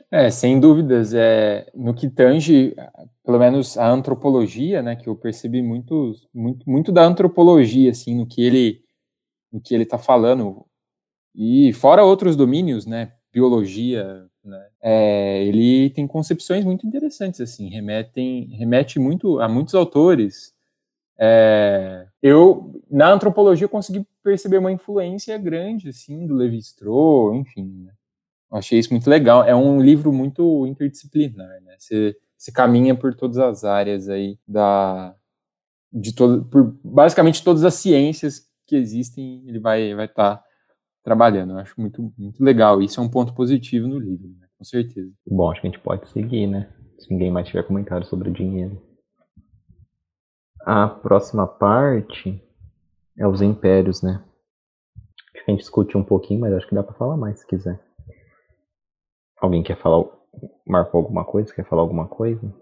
[0.09, 1.13] É, sem dúvidas.
[1.13, 2.75] É, no que tange,
[3.23, 8.25] pelo menos a antropologia, né, que eu percebi muito, muito, muito da antropologia, assim, no
[8.25, 8.81] que ele,
[9.51, 10.65] no que ele está falando,
[11.33, 18.45] e fora outros domínios, né, biologia, né, é, ele tem concepções muito interessantes, assim, remetem,
[18.55, 20.53] remete muito a muitos autores.
[21.19, 27.93] É, eu, na antropologia, consegui perceber uma influência grande, assim, do Levi-Strauss, enfim, né,
[28.51, 29.43] achei isso muito legal.
[29.43, 31.75] É um livro muito interdisciplinar, né?
[31.77, 35.15] Você, você caminha por todas as áreas aí da
[35.93, 40.43] de todo, por basicamente todas as ciências que existem, ele vai vai estar tá
[41.03, 41.53] trabalhando.
[41.53, 42.81] Eu acho muito muito legal.
[42.81, 44.47] Isso é um ponto positivo no livro, né?
[44.57, 45.11] com certeza.
[45.25, 46.71] Bom, acho que a gente pode seguir, né?
[46.99, 48.79] Se ninguém mais tiver comentário sobre dinheiro.
[50.63, 52.39] A próxima parte
[53.17, 54.23] é os impérios, né?
[55.33, 57.47] Acho que a gente discutiu um pouquinho, mas acho que dá para falar mais se
[57.47, 57.79] quiser.
[59.39, 60.05] Alguém quer falar?
[60.67, 61.51] Marcou alguma coisa?
[61.51, 62.53] Quer falar alguma coisa?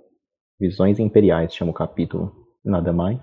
[0.57, 2.47] Visões Imperiais chama o capítulo.
[2.63, 3.19] Nada mais.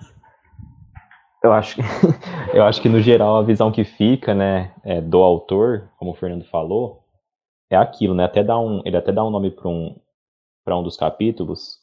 [1.46, 1.80] Eu acho,
[2.52, 6.14] eu acho que no geral a visão que fica, né, é, do autor, como o
[6.14, 7.04] Fernando falou,
[7.70, 8.24] é aquilo, né?
[8.24, 9.96] Até dá um, ele até dá um nome para um,
[10.68, 11.78] um dos capítulos,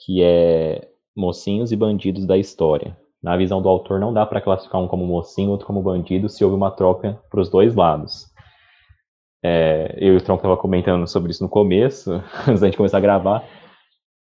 [0.00, 2.96] que é mocinhos e bandidos da história.
[3.20, 6.44] Na visão do autor, não dá para classificar um como mocinho, outro como bandido, se
[6.44, 8.26] houve uma troca para os dois lados.
[9.42, 12.12] É, eu e o Tronco tava comentando sobre isso no começo,
[12.46, 13.44] antes da gente começar a gravar.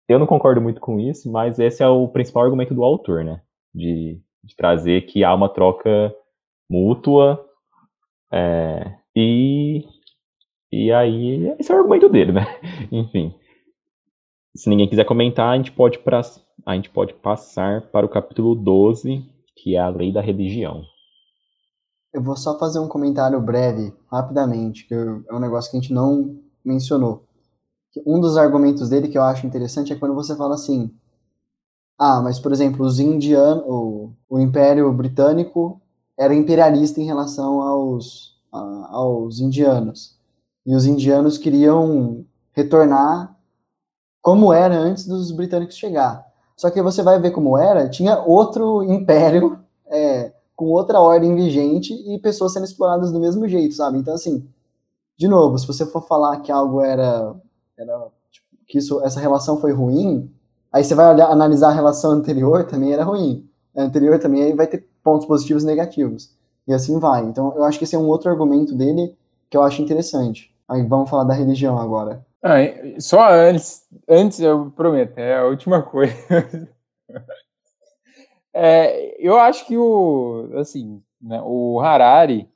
[0.09, 3.40] Eu não concordo muito com isso, mas esse é o principal argumento do autor, né?
[3.74, 6.14] De, de trazer que há uma troca
[6.70, 7.44] mútua
[8.32, 9.85] é, e,
[10.70, 12.44] e aí esse é o argumento dele, né?
[12.90, 13.35] Enfim.
[14.54, 16.20] Se ninguém quiser comentar, a gente pode, pra,
[16.64, 20.82] a gente pode passar para o capítulo 12, que é a lei da religião.
[22.12, 25.92] Eu vou só fazer um comentário breve, rapidamente, que é um negócio que a gente
[25.92, 27.26] não mencionou.
[28.06, 30.90] Um dos argumentos dele que eu acho interessante é quando você fala assim:
[31.98, 35.80] ah, mas por exemplo, os indianos, o, o Império Britânico
[36.18, 40.16] era imperialista em relação aos, a, aos indianos.
[40.64, 43.37] E os indianos queriam retornar
[44.20, 46.26] como era antes dos britânicos chegar.
[46.56, 51.92] Só que você vai ver como era, tinha outro império é, com outra ordem vigente
[51.92, 53.98] e pessoas sendo exploradas do mesmo jeito, sabe?
[53.98, 54.48] Então, assim,
[55.16, 57.35] de novo, se você for falar que algo era,
[57.78, 60.32] era tipo, que isso, essa relação foi ruim,
[60.76, 63.48] aí você vai olhar, analisar a relação anterior, também era ruim.
[63.74, 66.36] A anterior também vai ter pontos positivos e negativos.
[66.68, 67.22] E assim vai.
[67.22, 69.16] Então, eu acho que esse é um outro argumento dele
[69.48, 70.54] que eu acho interessante.
[70.68, 72.24] Aí vamos falar da religião agora.
[72.42, 72.56] Ah,
[72.98, 76.14] só antes, antes eu prometo, é a última coisa.
[78.58, 82.48] É, eu acho que o, assim, né, o Harari,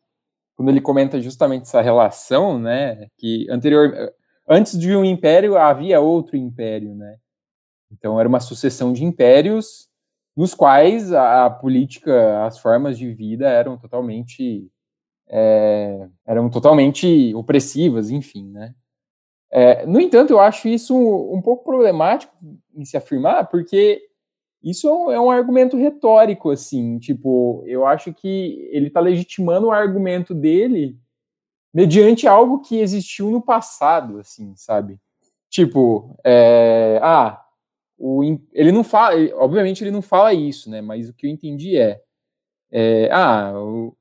[0.57, 4.11] quando ele comenta justamente essa relação, né, que anterior,
[4.49, 7.19] antes de um império havia outro império, né?
[7.93, 9.89] Então era uma sucessão de impérios
[10.37, 14.71] nos quais a, a política, as formas de vida eram totalmente
[15.29, 18.75] é, eram totalmente opressivas, enfim, né?
[19.53, 22.33] É, no entanto, eu acho isso um, um pouco problemático
[22.75, 24.03] em se afirmar, porque
[24.63, 29.69] isso é um, é um, argumento retórico, assim, tipo, eu acho que ele está legitimando
[29.69, 30.99] o argumento dele
[31.73, 34.99] mediante algo que existiu no passado, assim, sabe?
[35.49, 37.43] Tipo, é, ah,
[38.03, 40.81] o, ele não fala, obviamente ele não fala isso, né?
[40.81, 42.01] Mas o que eu entendi é,
[42.73, 43.95] é ah, o,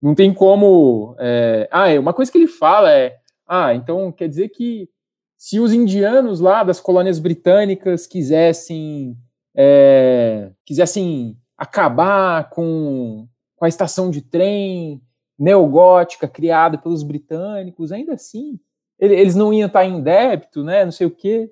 [0.00, 3.16] não tem como, é, ah, é, uma coisa que ele fala é,
[3.48, 4.90] ah, então quer dizer que
[5.38, 9.16] se os indianos lá das colônias britânicas quisessem
[9.54, 15.00] é, quisessem acabar com, com a estação de trem
[15.38, 18.60] neogótica criada pelos britânicos, ainda assim,
[18.98, 21.50] eles não iam estar em débito, né, não sei o quê.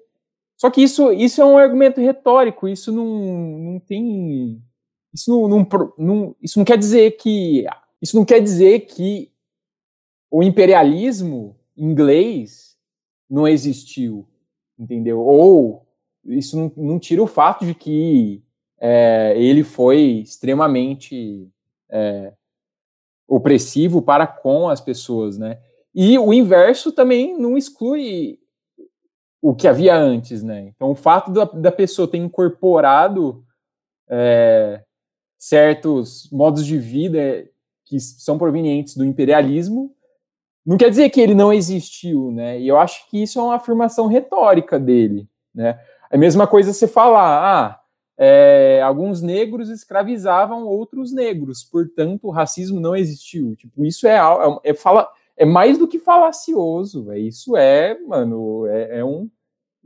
[0.62, 4.62] Só que isso, isso é um argumento retórico, isso não, não tem...
[5.12, 7.66] Isso não, não, não, isso não quer dizer que...
[8.00, 9.32] Isso não quer dizer que
[10.30, 12.76] o imperialismo inglês
[13.28, 14.24] não existiu,
[14.78, 15.18] entendeu?
[15.18, 15.84] Ou
[16.26, 18.40] isso não, não, tira o fato de que
[18.80, 21.50] é, ele foi extremamente
[21.90, 22.34] é,
[23.26, 25.58] opressivo para com as pessoas, né?
[25.92, 28.38] E o inverso também não exclui
[29.42, 30.68] o que havia antes, né?
[30.68, 33.44] Então, o fato da, da pessoa ter incorporado
[34.08, 34.80] é,
[35.36, 37.44] certos modos de vida
[37.84, 39.92] que são provenientes do imperialismo
[40.64, 42.60] não quer dizer que ele não existiu, né?
[42.60, 45.80] E eu acho que isso é uma afirmação retórica dele, né?
[46.08, 47.80] É a mesma coisa você falar, ah,
[48.16, 53.56] é, alguns negros escravizavam outros negros, portanto o racismo não existiu.
[53.56, 57.26] Tipo, isso é, é, é, fala, é mais do que falacioso, véio.
[57.26, 59.30] isso é, mano, é, é um,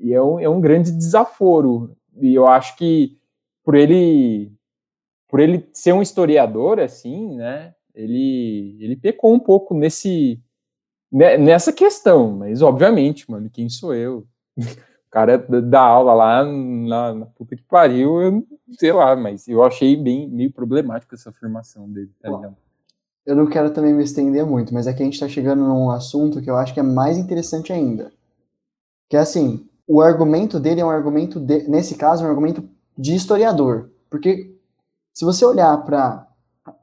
[0.00, 3.18] é, um, é um grande desaforo, e eu acho que
[3.64, 4.52] por ele
[5.28, 10.40] por ele ser um historiador assim, né, ele ele pecou um pouco nesse
[11.10, 14.26] né, nessa questão, mas obviamente, mano, quem sou eu?
[15.06, 19.62] O cara dá aula lá na, na puta que pariu, eu sei lá, mas eu
[19.62, 22.56] achei bem meio problemático essa afirmação dele, tá ligado?
[23.26, 25.90] Eu não quero também me estender muito, mas é que a gente tá chegando num
[25.90, 28.12] assunto que eu acho que é mais interessante ainda.
[29.08, 32.62] Que é assim, o argumento dele é um argumento, de, nesse caso, um argumento
[32.96, 33.90] de historiador.
[34.08, 34.54] Porque
[35.12, 36.26] se você olhar para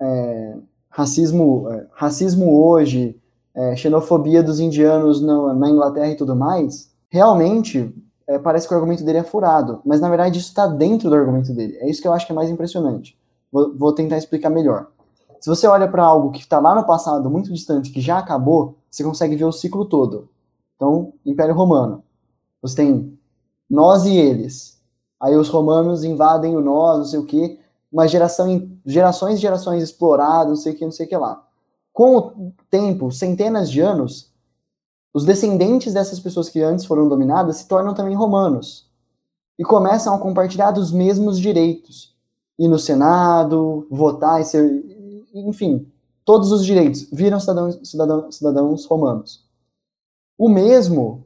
[0.01, 0.57] é,
[0.89, 3.19] racismo, é, racismo hoje,
[3.55, 7.93] é, xenofobia dos indianos no, na Inglaterra e tudo mais, realmente
[8.27, 11.15] é, parece que o argumento dele é furado, mas na verdade isso está dentro do
[11.15, 11.77] argumento dele.
[11.77, 13.17] É isso que eu acho que é mais impressionante.
[13.51, 14.87] Vou, vou tentar explicar melhor.
[15.43, 18.77] Se você olha para algo que está lá no passado, muito distante, que já acabou,
[18.89, 20.29] você consegue ver o ciclo todo.
[20.73, 22.01] Então, Império Romano.
[22.61, 23.19] Você tem
[23.69, 24.81] nós e eles.
[25.19, 27.59] Aí os romanos invadem o nós, não sei o quê.
[27.91, 31.45] Uma geração, gerações e gerações exploradas, não sei o que, não sei o que lá.
[31.91, 34.31] Com o tempo, centenas de anos,
[35.13, 38.89] os descendentes dessas pessoas que antes foram dominadas se tornam também romanos
[39.59, 42.15] e começam a compartilhar dos mesmos direitos.
[42.57, 44.92] Ir no Senado, votar e ser.
[45.33, 45.87] Enfim,
[46.23, 47.07] todos os direitos.
[47.11, 49.43] Viram cidadãos, cidadãos, cidadãos romanos.
[50.37, 51.25] O mesmo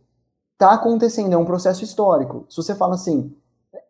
[0.54, 2.46] está acontecendo, é um processo histórico.
[2.50, 3.34] Se você fala assim,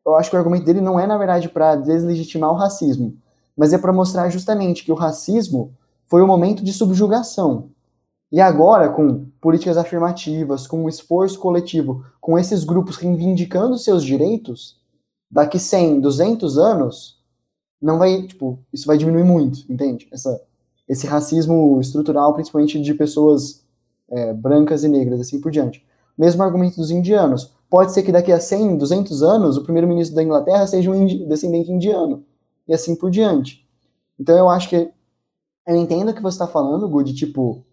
[0.06, 3.16] eu acho que o argumento dele não é, na verdade, para deslegitimar o racismo,
[3.56, 5.74] mas é para mostrar justamente que o racismo
[6.06, 7.70] foi um momento de subjugação.
[8.32, 14.78] E agora, com políticas afirmativas, com um esforço coletivo, com esses grupos reivindicando seus direitos,
[15.32, 17.17] daqui 100, 200 anos,
[17.82, 20.08] não vai, tipo, isso vai diminuir muito, entende?
[20.12, 20.42] Essa,
[20.88, 23.64] esse racismo estrutural, principalmente de pessoas
[24.10, 25.86] é, brancas e negras, assim por diante.
[26.18, 27.54] Mesmo argumento dos indianos.
[27.70, 31.26] Pode ser que daqui a 100, 200 anos, o primeiro-ministro da Inglaterra seja um indi
[31.26, 32.24] descendente indiano.
[32.68, 33.68] E assim por diante.
[34.20, 34.92] Então eu acho que.
[35.68, 37.66] Eu entendo o que você está falando, Good, tipo,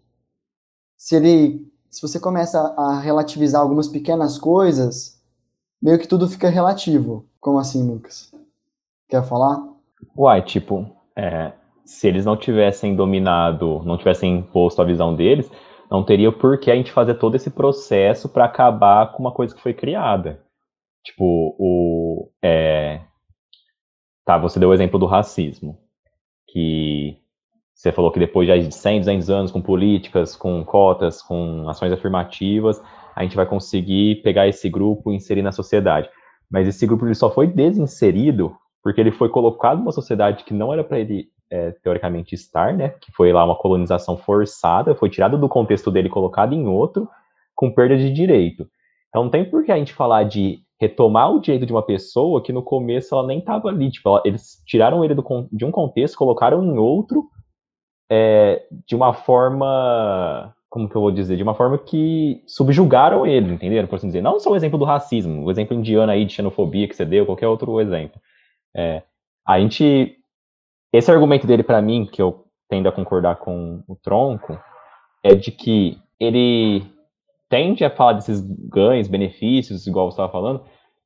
[0.97, 5.17] se ele se você começa a relativizar algumas pequenas coisas,
[5.81, 7.25] meio que tudo fica relativo.
[7.39, 8.33] Como assim, Lucas?
[9.07, 9.65] Quer falar?
[10.17, 11.51] Uai, tipo, é,
[11.83, 15.51] se eles não tivessem dominado, não tivessem imposto a visão deles,
[15.89, 19.53] não teria por que a gente fazer todo esse processo para acabar com uma coisa
[19.53, 20.43] que foi criada.
[21.03, 22.29] Tipo, o.
[22.41, 23.01] É...
[24.25, 25.77] Tá, você deu o exemplo do racismo.
[26.47, 27.17] Que
[27.73, 32.81] você falou que depois de 100, 200 anos com políticas, com cotas, com ações afirmativas,
[33.15, 36.09] a gente vai conseguir pegar esse grupo e inserir na sociedade.
[36.49, 38.55] Mas esse grupo ele só foi desinserido
[38.85, 42.89] porque ele foi colocado numa sociedade que não era para ele é, teoricamente estar, né?
[42.89, 47.09] Que foi lá uma colonização forçada, foi tirado do contexto dele, colocado em outro,
[47.55, 48.69] com perda de direito.
[49.09, 52.43] Então não tem por que a gente falar de retomar o direito de uma pessoa
[52.43, 53.89] que no começo ela nem estava ali.
[53.89, 57.27] Tipo, ela, eles tiraram ele do, de um contexto, colocaram em outro
[58.07, 63.51] é, de uma forma, como que eu vou dizer, de uma forma que subjugaram ele,
[63.51, 63.87] entenderam?
[63.87, 64.21] Por assim dizer.
[64.21, 67.25] Não só o exemplo do racismo, o exemplo indiano aí de xenofobia que você deu,
[67.25, 68.21] qualquer outro exemplo.
[68.75, 69.03] É,
[69.47, 70.17] a gente,
[70.91, 74.59] esse argumento dele para mim, que eu tendo a concordar com o Tronco,
[75.23, 76.83] é de que ele
[77.49, 80.65] tende a falar desses ganhos, benefícios, igual você estava falando,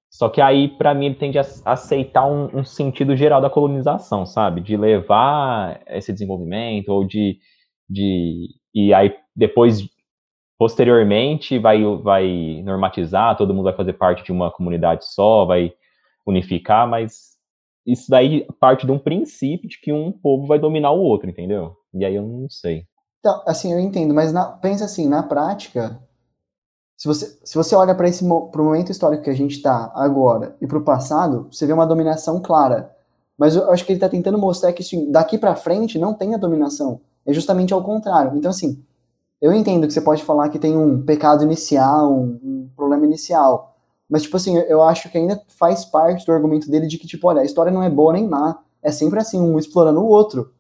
[0.10, 4.26] só que aí, para mim, ele tende a aceitar um, um, sentido geral da colonização,
[4.26, 4.60] sabe?
[4.62, 7.38] De levar esse desenvolvimento, ou de.
[7.88, 9.88] de e aí, depois,
[10.58, 15.74] posteriormente, vai, vai normatizar, todo mundo vai fazer parte de uma comunidade só, vai
[16.26, 17.29] unificar, mas
[17.92, 21.76] isso daí parte de um princípio de que um povo vai dominar o outro, entendeu?
[21.94, 22.84] E aí eu não sei.
[23.20, 26.00] Então, assim, eu entendo, mas na, pensa assim, na prática,
[26.96, 30.56] se você, se você olha para esse pro momento histórico que a gente está agora
[30.62, 32.96] e para o passado, você vê uma dominação clara.
[33.38, 36.38] Mas eu acho que ele está tentando mostrar que daqui para frente não tem a
[36.38, 37.00] dominação.
[37.26, 38.38] É justamente ao contrário.
[38.38, 38.84] Então, assim,
[39.42, 43.69] eu entendo que você pode falar que tem um pecado inicial, um, um problema inicial.
[44.10, 47.28] Mas, tipo assim, eu acho que ainda faz parte do argumento dele de que, tipo,
[47.28, 48.60] olha, a história não é boa nem má.
[48.82, 50.52] É sempre assim, um explorando o outro.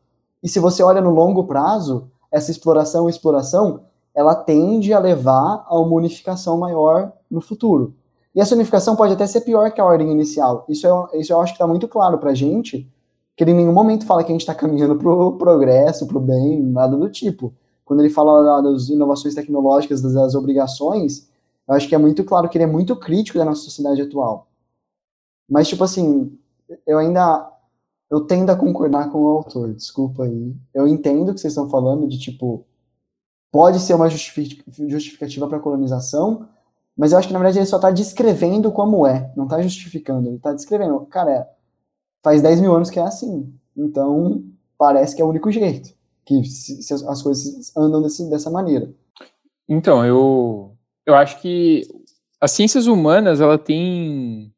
[0.44, 3.82] E se você olha no longo prazo, essa exploração exploração
[4.14, 7.94] ela tende a levar a uma unificação maior no futuro.
[8.36, 10.66] E essa unificação pode até ser pior que a ordem inicial.
[10.68, 12.90] Isso, é, isso eu acho que está muito claro para a gente,
[13.36, 16.18] que ele em nenhum momento fala que a gente está caminhando para o progresso, para
[16.18, 17.54] o bem, nada do tipo.
[17.86, 21.29] Quando ele fala das inovações tecnológicas, das obrigações,
[21.70, 24.48] eu acho que é muito claro que ele é muito crítico da nossa sociedade atual.
[25.48, 26.38] Mas, tipo assim,
[26.86, 27.48] eu ainda
[28.10, 30.56] eu tendo a concordar com o autor, desculpa aí.
[30.74, 32.66] Eu entendo o que vocês estão falando de, tipo,
[33.52, 36.50] pode ser uma justificativa para colonização,
[36.98, 40.28] mas eu acho que na verdade ele só está descrevendo como é, não está justificando,
[40.28, 41.06] ele está descrevendo.
[41.06, 41.48] Cara,
[42.24, 44.44] faz 10 mil anos que é assim, então
[44.78, 45.94] parece que é o único jeito,
[46.26, 48.92] que se, se as coisas andam desse, dessa maneira.
[49.68, 50.76] Então, eu,
[51.10, 51.82] eu acho que
[52.40, 54.54] as ciências humanas, ela tem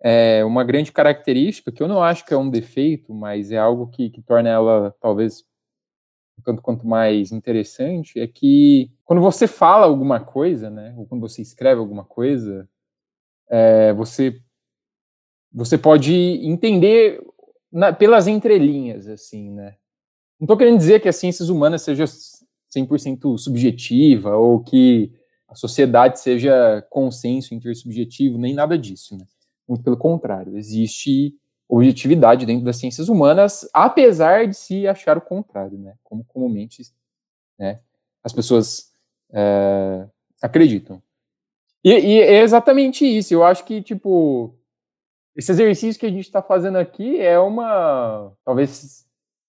[0.00, 3.88] é, uma grande característica, que eu não acho que é um defeito, mas é algo
[3.88, 5.44] que, que torna ela talvez
[6.44, 11.40] tanto quanto mais interessante, é que quando você fala alguma coisa, né, ou quando você
[11.40, 12.68] escreve alguma coisa,
[13.48, 14.40] é, você
[15.52, 17.22] você pode entender
[17.72, 19.76] na, pelas entrelinhas, assim, né?
[20.40, 25.12] Não estou querendo dizer que as ciências humanas seja 100% subjetiva ou que
[25.54, 29.24] a sociedade seja consenso intersubjetivo, nem nada disso, né?
[29.66, 31.34] Muito pelo contrário, existe
[31.68, 35.94] objetividade dentro das ciências humanas, apesar de se achar o contrário, né?
[36.02, 36.82] Como comumente
[37.58, 37.80] né,
[38.22, 38.92] as pessoas
[39.32, 40.06] é,
[40.42, 41.00] acreditam.
[41.82, 43.32] E, e, é exatamente isso.
[43.32, 44.54] Eu acho que, tipo,
[45.36, 48.32] esse exercício que a gente está fazendo aqui é uma.
[48.44, 49.06] Talvez.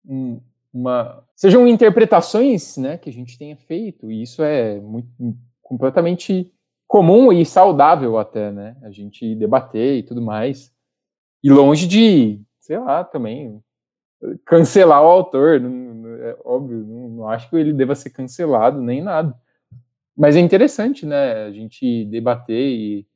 [0.08, 0.39] Um,
[0.76, 5.08] uma, sejam interpretações né, que a gente tenha feito, e isso é muito,
[5.66, 6.51] completamente
[6.88, 8.78] comum e saudável até, né?
[8.84, 10.72] A gente debater e tudo mais.
[11.43, 13.61] E longe de, sei lá, também
[14.45, 15.61] cancelar o autor,
[16.22, 19.36] é óbvio, não, não, acho que ele deva ser cancelado nem nada.
[20.16, 23.07] Mas é interessante, né, a gente debater e,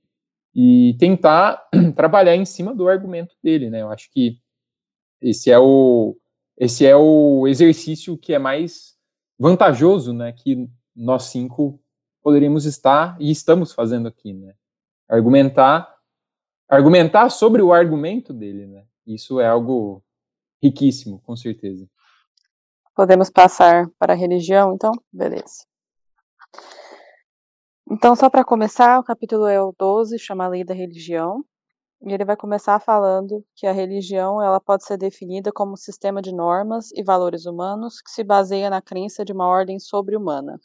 [0.53, 3.81] e tentar trabalhar em cima do argumento dele, né?
[3.81, 4.37] Eu acho que
[5.21, 6.17] esse é o
[6.57, 8.97] esse é o exercício que é mais
[9.39, 11.79] vantajoso, né, que nós cinco
[12.21, 14.53] poderíamos estar e estamos fazendo aqui, né?
[15.07, 15.99] Argumentar
[16.69, 18.85] argumentar sobre o argumento dele, né?
[19.05, 20.03] Isso é algo
[20.61, 21.89] riquíssimo, com certeza.
[22.95, 24.91] Podemos passar para a religião, então?
[25.11, 25.65] Beleza.
[27.89, 31.43] Então, só para começar, o capítulo é o 12, chama a Lei da Religião,
[32.03, 36.21] e ele vai começar falando que a religião ela pode ser definida como um sistema
[36.21, 40.59] de normas e valores humanos que se baseia na crença de uma ordem sobre-humana.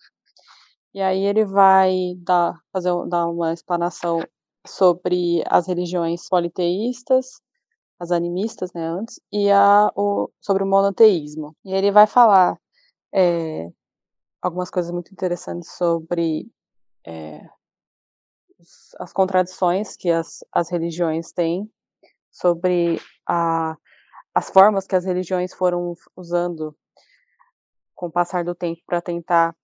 [0.94, 4.20] E aí ele vai dar, fazer, dar uma explanação
[4.64, 7.40] sobre as religiões politeístas,
[7.98, 11.56] as animistas, né, antes, e a, o, sobre o monoteísmo.
[11.64, 12.56] E ele vai falar
[13.12, 13.68] é,
[14.40, 16.48] algumas coisas muito interessantes sobre
[17.04, 17.44] é,
[18.98, 21.68] as contradições que as, as religiões têm,
[22.30, 23.76] sobre a,
[24.32, 26.76] as formas que as religiões foram usando
[27.94, 29.56] com o passar do tempo para tentar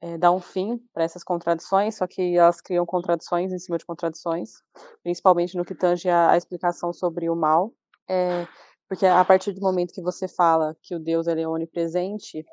[0.00, 3.84] é, dar um fim para essas contradições, só que elas criam contradições em cima de
[3.84, 4.62] contradições,
[5.02, 7.72] principalmente no que tange a, a explicação sobre o mal,
[8.08, 8.46] é,
[8.88, 12.44] porque a partir do momento que você fala que o Deus é onipresente,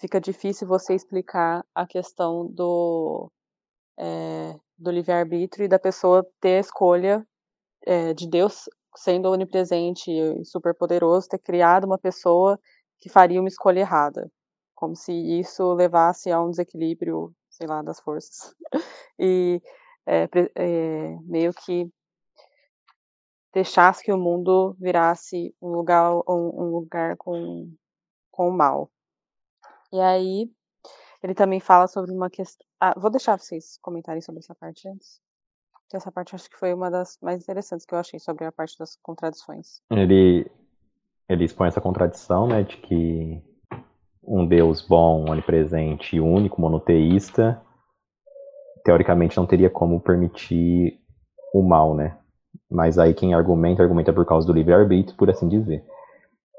[0.00, 3.30] fica difícil você explicar a questão do,
[3.98, 7.26] é, do livre-arbítrio e da pessoa ter a escolha
[7.84, 12.58] é, de Deus sendo onipresente e superpoderoso, ter criado uma pessoa
[13.00, 14.30] que faria uma escolha errada
[14.78, 18.54] como se isso levasse a um desequilíbrio, sei lá, das forças.
[19.20, 19.60] E
[20.06, 21.92] é, é, meio que
[23.52, 27.68] deixasse que o mundo virasse um lugar, um, um lugar com,
[28.30, 28.88] com o mal.
[29.92, 30.48] E aí,
[31.20, 32.64] ele também fala sobre uma questão.
[32.78, 35.20] Ah, vou deixar vocês comentarem sobre essa parte antes.
[35.92, 38.78] Essa parte acho que foi uma das mais interessantes que eu achei sobre a parte
[38.78, 39.82] das contradições.
[39.90, 40.48] Ele,
[41.28, 43.47] ele expõe essa contradição, né, de que
[44.28, 47.60] um Deus bom, onipresente e único, monoteísta,
[48.84, 50.98] teoricamente não teria como permitir
[51.52, 52.16] o mal, né?
[52.70, 55.82] Mas aí quem argumenta, argumenta por causa do livre-arbítrio, por assim dizer.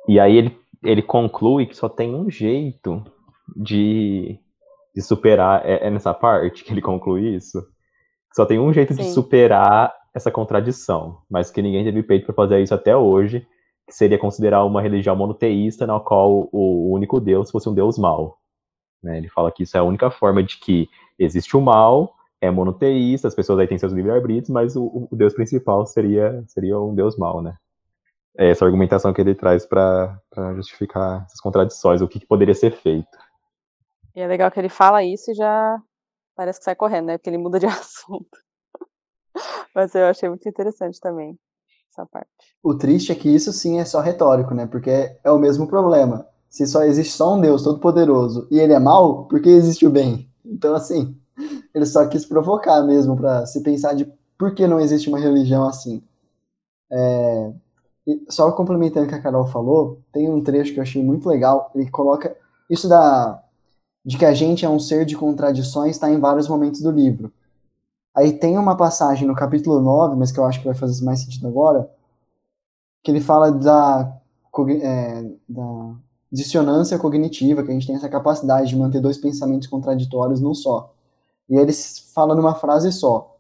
[0.08, 3.04] E aí ele, ele conclui que só tem um jeito
[3.56, 4.40] de,
[4.96, 7.64] de superar, é, é nessa parte que ele conclui isso,
[8.34, 9.04] só tem um jeito Sim.
[9.04, 13.46] de superar essa contradição, mas que ninguém teve peito para fazer isso até hoje,
[13.90, 18.38] seria considerar uma religião monoteísta na qual o único Deus fosse um Deus mau.
[19.02, 19.18] Né?
[19.18, 23.28] Ele fala que isso é a única forma de que existe o mal, é monoteísta,
[23.28, 27.18] as pessoas aí têm seus livre-arbítrios, mas o, o, Deus principal seria, seria um Deus
[27.18, 27.58] mau, né?
[28.38, 30.18] É essa argumentação que ele traz para
[30.56, 33.18] justificar essas contradições, o que, que, poderia ser feito.
[34.16, 35.82] E é legal que ele fala isso e já
[36.36, 37.18] parece que sai correndo, né?
[37.18, 38.38] Porque ele muda de assunto.
[39.76, 41.38] mas eu achei muito interessante também
[42.00, 42.30] essa parte.
[42.64, 44.66] O triste é que isso sim é só retórico, né?
[44.66, 44.90] Porque
[45.24, 46.26] é o mesmo problema.
[46.50, 49.90] Se só existe só um Deus todo-poderoso e ele é mal, por que existe o
[49.90, 50.30] bem?
[50.44, 51.16] Então, assim,
[51.74, 55.68] ele só quis provocar mesmo para se pensar de por que não existe uma religião
[55.68, 56.02] assim.
[56.92, 57.52] É,
[58.30, 61.72] só complementando o que a Carol falou, tem um trecho que eu achei muito legal.
[61.76, 62.36] Ele coloca
[62.70, 63.44] isso da
[64.06, 67.32] de que a gente é um ser de contradições está em vários momentos do livro.
[68.16, 71.22] Aí tem uma passagem no capítulo 9, mas que eu acho que vai fazer mais
[71.22, 71.90] sentido agora,
[73.04, 74.20] que ele fala da,
[74.82, 75.96] é, da
[76.32, 80.94] dissonância cognitiva, que a gente tem essa capacidade de manter dois pensamentos contraditórios num só.
[81.48, 81.74] E aí ele
[82.14, 83.38] fala numa frase só.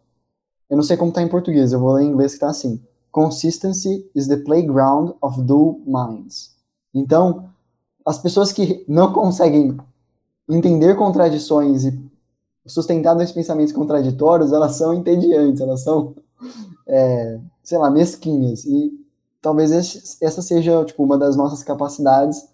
[0.70, 2.82] Eu não sei como está em português, eu vou ler em inglês que está assim.
[3.12, 6.56] Consistency is the playground of dual minds.
[6.94, 7.50] Então,
[8.06, 9.78] as pessoas que não conseguem
[10.48, 12.09] entender contradições e
[12.70, 16.16] sustentar dois pensamentos contraditórios, elas são entediantes, elas são,
[16.88, 18.64] é, sei lá, mesquinhas.
[18.66, 18.92] E
[19.42, 19.72] talvez
[20.22, 22.48] essa seja tipo, uma das nossas capacidades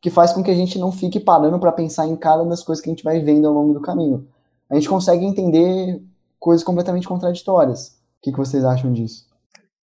[0.00, 2.82] que faz com que a gente não fique parando para pensar em cada das coisas
[2.82, 4.26] que a gente vai vendo ao longo do caminho.
[4.68, 6.02] A gente consegue entender
[6.38, 7.88] coisas completamente contraditórias.
[7.88, 9.28] O que, que vocês acham disso?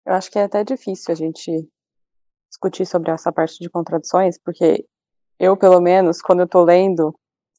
[0.05, 1.68] Eu acho que é até difícil a gente
[2.49, 4.85] discutir sobre essa parte de contradições, porque
[5.39, 7.14] eu, pelo menos, quando eu tô lendo,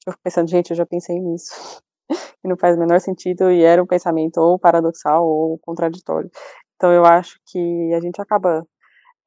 [0.05, 1.81] eu fico pensando, gente, eu já pensei nisso.
[2.43, 6.29] e não faz o menor sentido, e era um pensamento ou paradoxal ou contraditório.
[6.75, 8.65] Então eu acho que a gente acaba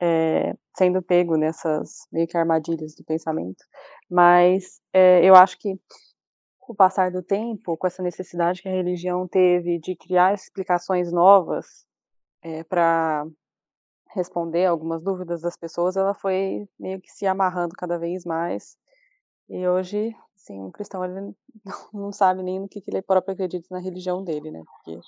[0.00, 3.64] é, sendo pego nessas meio que armadilhas do pensamento.
[4.10, 5.78] Mas é, eu acho que
[6.58, 11.12] com o passar do tempo, com essa necessidade que a religião teve de criar explicações
[11.12, 11.86] novas
[12.42, 13.26] é, para
[14.14, 18.76] responder algumas dúvidas das pessoas, ela foi meio que se amarrando cada vez mais.
[19.48, 20.14] E hoje,
[20.44, 21.34] assim, um cristão ele
[21.92, 24.62] não sabe nem no que, que ele próprio acredita na religião dele, né?
[24.64, 25.00] Porque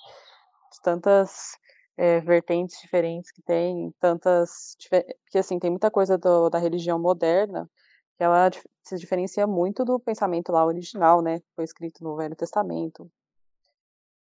[0.83, 1.57] tantas
[1.95, 4.75] é, vertentes diferentes que tem, tantas.
[5.23, 7.69] Porque, assim, tem muita coisa do, da religião moderna
[8.17, 8.49] que ela
[8.83, 11.39] se diferencia muito do pensamento lá original, né?
[11.39, 13.09] Que foi escrito no Velho Testamento.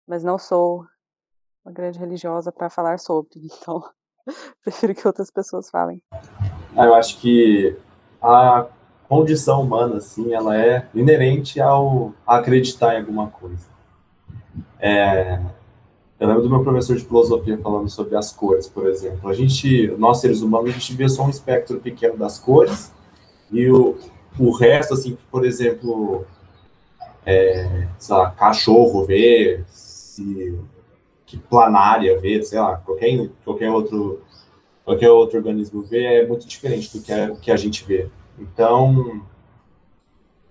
[0.07, 0.85] Mas não sou
[1.65, 3.83] uma grande religiosa para falar sobre, então
[4.63, 6.01] prefiro que outras pessoas falem.
[6.75, 7.77] Ah, eu acho que
[8.21, 8.67] a
[9.07, 13.67] condição humana, assim, ela é inerente ao acreditar em alguma coisa.
[14.79, 15.39] É,
[16.19, 19.29] eu lembro do meu professor de filosofia falando sobre as cores, por exemplo.
[19.29, 22.91] A gente, nós seres humanos, a gente vê só um espectro pequeno das cores
[23.51, 23.97] e o,
[24.39, 26.25] o resto, assim, por exemplo,
[27.25, 30.57] é, sei lá, cachorro vê, se,
[31.25, 34.21] que planária vê, sei lá, qualquer, qualquer outro
[34.85, 38.09] qualquer outro organismo vê é muito diferente do que a, que a gente vê.
[38.37, 39.21] Então,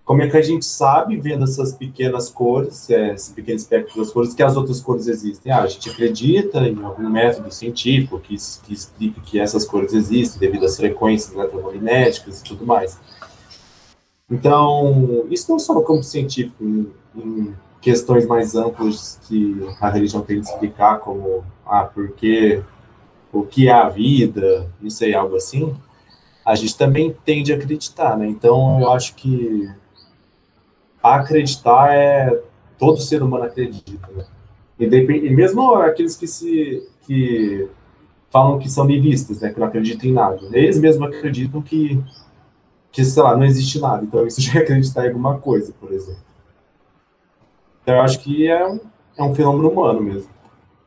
[0.05, 4.13] como é que a gente sabe, vendo essas pequenas cores, é, esse pequeno espectro das
[4.13, 5.53] cores, que as outras cores existem?
[5.53, 10.41] Ah, a gente acredita em algum método científico que, que explique que essas cores existem
[10.41, 12.99] devido às frequências eletromagnéticas e tudo mais.
[14.31, 20.23] Então, isso não só no campo científico, em, em questões mais amplas que a religião
[20.23, 22.63] tem de explicar, como, ah, porque
[23.33, 25.75] o que é a vida, não sei, algo assim,
[26.45, 28.27] a gente também tende a acreditar, né?
[28.27, 29.71] Então, eu acho que
[31.03, 32.43] acreditar é
[32.79, 34.27] todo ser humano acredita, né?
[34.79, 37.69] E, mesmo aqueles que se que
[38.31, 42.03] falam que são nihilistas, né, que não acreditam em nada, eles mesmos acreditam que
[42.91, 44.05] que sei lá não existe nada.
[44.05, 46.23] Então isso já é acreditar em alguma coisa, por exemplo.
[47.83, 48.81] Então eu acho que é um,
[49.17, 50.31] é um fenômeno humano mesmo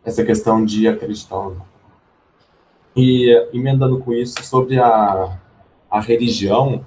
[0.04, 1.66] essa questão de acreditar ou não.
[2.96, 5.38] E emendando com isso sobre a
[5.96, 6.86] a religião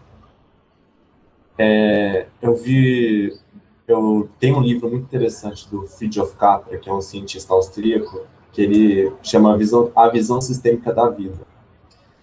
[1.56, 3.34] é, eu vi,
[3.86, 8.60] eu tenho um livro muito interessante do Friedrich Capra, que é um cientista austríaco, que
[8.60, 11.38] ele chama a visão, a visão sistêmica da vida.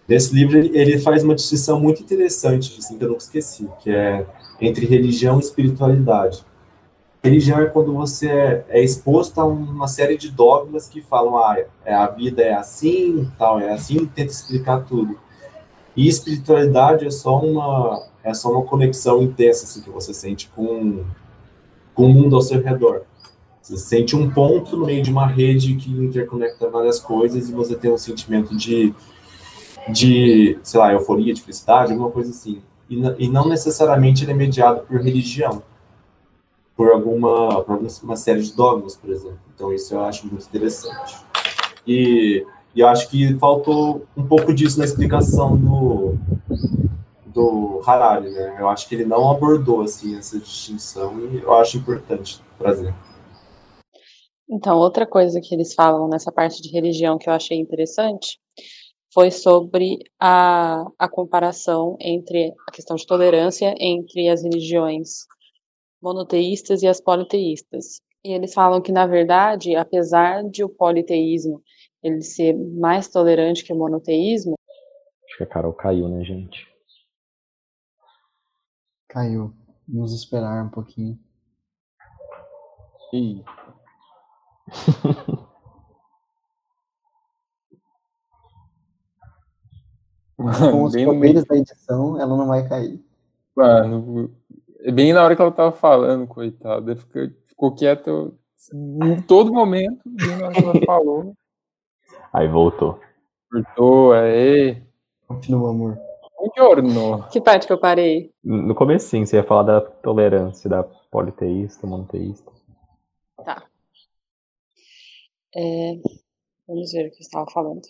[0.08, 4.24] Nesse livro ele faz uma distinção muito interessante, assim, que eu nunca esqueci, que é
[4.62, 6.46] entre religião e espiritualidade.
[7.24, 11.58] Religião é quando você é, é exposto a uma série de dogmas que falam, ah,
[11.84, 15.25] é, a vida é assim, tal, é assim, tenta explicar tudo.
[15.96, 21.04] E espiritualidade é só uma é só uma conexão intensa assim, que você sente com,
[21.93, 23.04] com o mundo ao seu redor.
[23.62, 27.76] Você sente um ponto no meio de uma rede que interconecta várias coisas e você
[27.76, 28.93] tem um sentimento de,
[29.89, 32.64] de sei lá, euforia, de felicidade, alguma coisa assim.
[32.89, 35.62] E, e não necessariamente ele é mediado por religião,
[36.76, 39.39] por alguma, por uma série de dogmas, por exemplo.
[39.54, 41.18] Então isso eu acho muito interessante.
[41.88, 42.46] E,
[42.76, 46.18] e acho que faltou um pouco disso na explicação do,
[47.26, 48.58] do Harari, né?
[48.60, 52.94] Eu acho que ele não abordou assim essa distinção e eu acho importante trazer.
[54.50, 58.38] Então, outra coisa que eles falam nessa parte de religião que eu achei interessante
[59.14, 65.26] foi sobre a, a comparação entre a questão de tolerância entre as religiões
[66.02, 68.02] monoteístas e as politeístas.
[68.24, 71.64] E eles falam que, na verdade, apesar de o politeísmo
[72.06, 74.53] ele ser mais tolerante que o monoteísmo.
[75.26, 76.68] Acho que a Carol caiu, né, gente?
[79.10, 79.51] Caiu.
[79.88, 81.20] Vamos esperar um pouquinho.
[83.12, 83.43] Ih.
[90.38, 93.01] Com os no poderes da edição, ela não vai cair.
[93.56, 94.32] Mano,
[94.93, 96.95] bem na hora que ela tava falando, coitada.
[96.95, 98.38] Ficou, ficou quieto
[98.74, 101.36] em todo momento, bem na hora que ela falou.
[102.34, 103.00] Aí voltou.
[103.52, 104.82] Cortou, aí.
[105.28, 105.98] Continua, amor.
[106.38, 107.28] Buongiorno.
[107.30, 108.32] Que parte que eu parei?
[108.44, 112.52] No comecinho, você ia falar da tolerância da politeísta, monoteísta.
[115.56, 115.96] É,
[116.68, 117.82] vamos ver o que eu estava falando.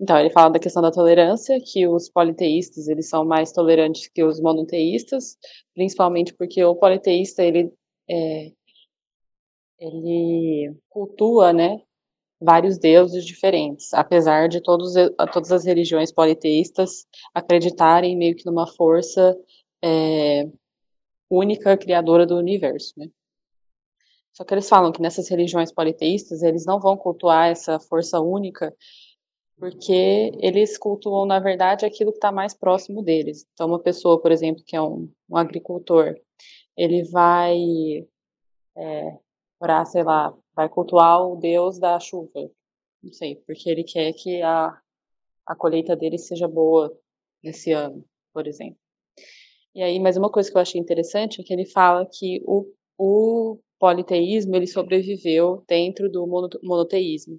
[0.00, 4.24] Então, ele fala da questão da tolerância, que os politeístas, eles são mais tolerantes que
[4.24, 5.36] os monoteístas,
[5.74, 7.72] principalmente porque o politeísta, ele,
[8.10, 8.50] é,
[9.78, 11.80] ele cultua, né,
[12.40, 14.94] vários deuses diferentes, apesar de todos,
[15.32, 19.36] todas as religiões politeístas acreditarem meio que numa força
[19.82, 20.48] é,
[21.30, 23.08] única criadora do universo, né.
[24.32, 28.74] Só que eles falam que nessas religiões politeístas, eles não vão cultuar essa força única,
[29.56, 33.46] porque eles cultuam, na verdade, aquilo que está mais próximo deles.
[33.52, 36.16] Então, uma pessoa, por exemplo, que é um, um agricultor,
[36.76, 37.56] ele vai
[38.76, 39.18] é,
[39.60, 42.50] orar, sei lá, vai cultuar o deus da chuva,
[43.02, 44.78] não sei, porque ele quer que a,
[45.46, 46.96] a colheita dele seja boa
[47.42, 48.78] nesse ano, por exemplo.
[49.74, 52.64] E aí, mais uma coisa que eu achei interessante é que ele fala que o,
[52.96, 56.26] o politeísmo ele sobreviveu dentro do
[56.62, 57.38] monoteísmo.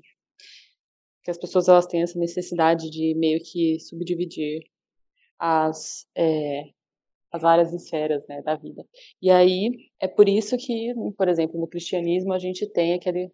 [1.23, 4.63] Que as pessoas elas têm essa necessidade de meio que subdividir
[5.39, 6.69] as, é,
[7.35, 8.85] as várias esferas né, da vida.
[9.21, 13.31] E aí é por isso que, por exemplo, no cristianismo a gente tem aquele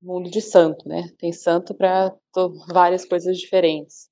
[0.00, 1.04] mundo de santo, né?
[1.18, 2.14] Tem santo para
[2.72, 4.08] várias coisas diferentes.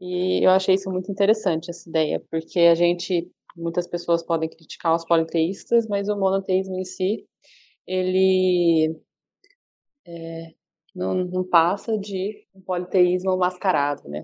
[0.00, 4.94] E eu achei isso muito interessante, essa ideia, porque a gente muitas pessoas podem criticar
[4.96, 7.24] os politeístas, mas o monoteísmo em si,
[7.86, 9.00] ele
[10.04, 10.54] é,
[10.94, 14.22] não, não passa de um politeísmo mascarado, né?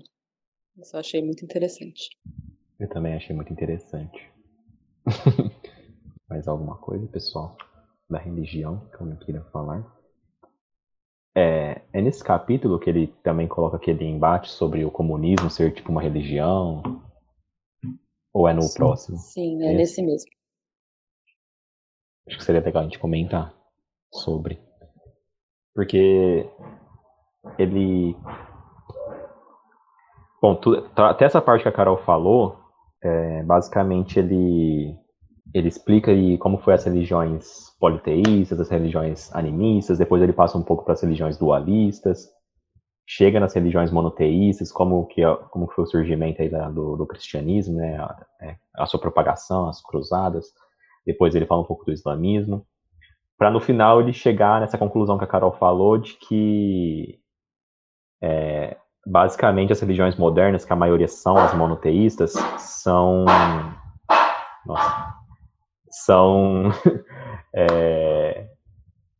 [0.77, 2.09] Isso eu achei muito interessante.
[2.81, 4.27] Eu também achei muito interessante.
[6.27, 7.55] Mais alguma coisa, pessoal?
[8.09, 9.85] Da religião que eu não queira falar?
[11.35, 15.91] É, é nesse capítulo que ele também coloca aquele embate sobre o comunismo ser tipo
[15.91, 16.81] uma religião,
[18.33, 18.79] ou é no Sim.
[18.79, 19.17] próximo?
[19.19, 19.77] Sim, é Esse?
[19.77, 20.31] nesse mesmo.
[22.27, 23.53] Acho que seria legal a gente comentar
[24.11, 24.59] sobre.
[25.75, 26.49] Porque
[27.59, 28.17] ele.
[30.41, 32.60] Bom, tu- tá- até essa parte que a Carol falou,
[33.03, 34.95] é, basicamente ele,
[35.53, 40.63] ele explica aí como foi as religiões politeístas, as religiões animistas, depois ele passa um
[40.63, 42.29] pouco para as religiões dualistas,
[43.07, 47.07] chega nas religiões monoteístas, como que, é- como foi o surgimento aí da- do, do
[47.07, 50.47] cristianismo, né, a, é, a sua propagação, as cruzadas,
[51.05, 52.65] depois ele fala um pouco do islamismo,
[53.37, 57.19] para no final ele chegar nessa conclusão que a Carol falou de que
[58.21, 63.25] é, basicamente as religiões modernas, que a maioria são as monoteístas, são
[64.65, 65.13] nossa,
[65.89, 66.71] são
[67.53, 68.47] é,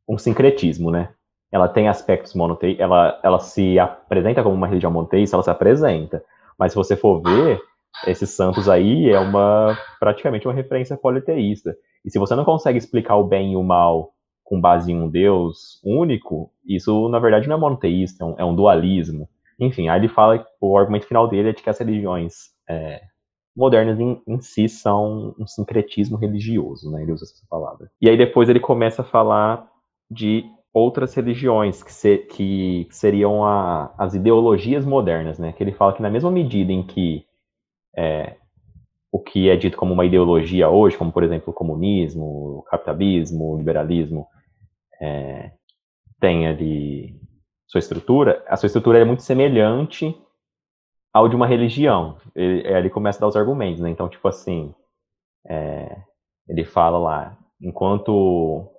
[0.07, 1.09] um sincretismo, né?
[1.51, 6.23] Ela tem aspectos monoteístas, ela, ela se apresenta como uma religião monoteísta, ela se apresenta,
[6.57, 7.59] mas se você for ver,
[8.07, 11.75] esses santos aí é uma praticamente uma referência politeísta.
[12.05, 14.13] E se você não consegue explicar o bem e o mal
[14.43, 18.45] com base em um Deus único, isso na verdade não é monoteísta, é um, é
[18.45, 19.29] um dualismo.
[19.61, 23.01] Enfim, aí ele fala o argumento final dele é de que as religiões é,
[23.55, 27.03] modernas em, em si são um sincretismo religioso, né?
[27.03, 27.91] Ele usa essa palavra.
[28.01, 29.67] E aí depois ele começa a falar
[30.09, 35.53] de outras religiões que, se- que seriam a- as ideologias modernas, né?
[35.53, 37.25] Que ele fala que na mesma medida em que
[37.97, 38.35] é,
[39.11, 42.23] o que é dito como uma ideologia hoje, como por exemplo o comunismo,
[42.59, 44.27] o capitalismo, o liberalismo,
[45.01, 45.51] é,
[46.19, 47.20] tem ali
[47.71, 50.13] sua estrutura, a sua estrutura é muito semelhante
[51.13, 52.17] ao de uma religião.
[52.35, 53.89] Ele, ele começa a dar os argumentos, né?
[53.89, 54.75] Então, tipo assim,
[55.47, 55.97] é,
[56.49, 58.69] ele fala lá, enquanto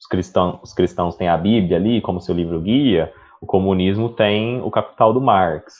[0.00, 3.12] os cristãos, os cristãos têm a Bíblia ali como seu livro guia,
[3.42, 5.74] o comunismo tem o Capital do Marx.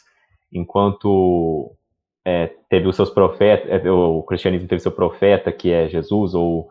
[0.52, 1.74] Enquanto
[2.26, 6.68] é, teve os seus profetas, é, o cristianismo teve seu profeta, que é Jesus, ou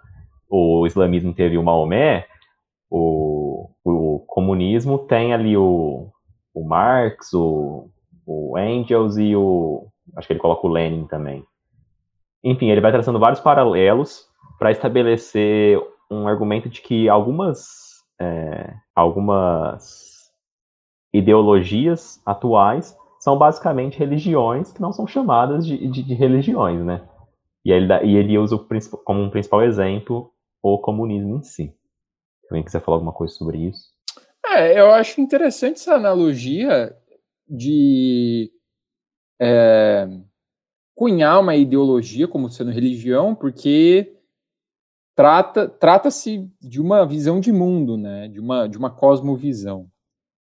[0.52, 2.28] o islamismo teve o Maomé,
[2.92, 6.10] o, o comunismo tem ali o,
[6.54, 7.90] o Marx, o,
[8.26, 9.88] o Engels e o.
[10.16, 11.44] Acho que ele coloca o Lenin também.
[12.44, 14.26] Enfim, ele vai traçando vários paralelos
[14.58, 20.32] para estabelecer um argumento de que algumas, é, algumas
[21.14, 27.08] ideologias atuais são basicamente religiões que não são chamadas de, de, de religiões, né?
[27.66, 28.58] E ele, e ele usa
[29.04, 30.32] como um principal exemplo
[30.64, 31.76] o comunismo em si.
[32.50, 33.90] Alguém quiser falar alguma coisa sobre isso?
[34.52, 36.96] É, eu acho interessante essa analogia
[37.48, 38.52] de
[39.40, 40.08] é,
[40.96, 44.16] cunhar uma ideologia como sendo religião, porque
[45.16, 48.28] trata trata-se de uma visão de mundo, né?
[48.28, 49.88] De uma de uma cosmovisão.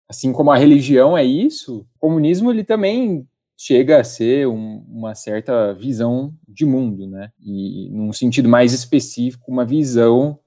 [0.10, 3.28] Assim como a religião é isso, o comunismo ele também
[3.58, 7.32] chega a ser um, uma certa visão de mundo, né?
[7.40, 10.40] E num sentido mais específico, uma visão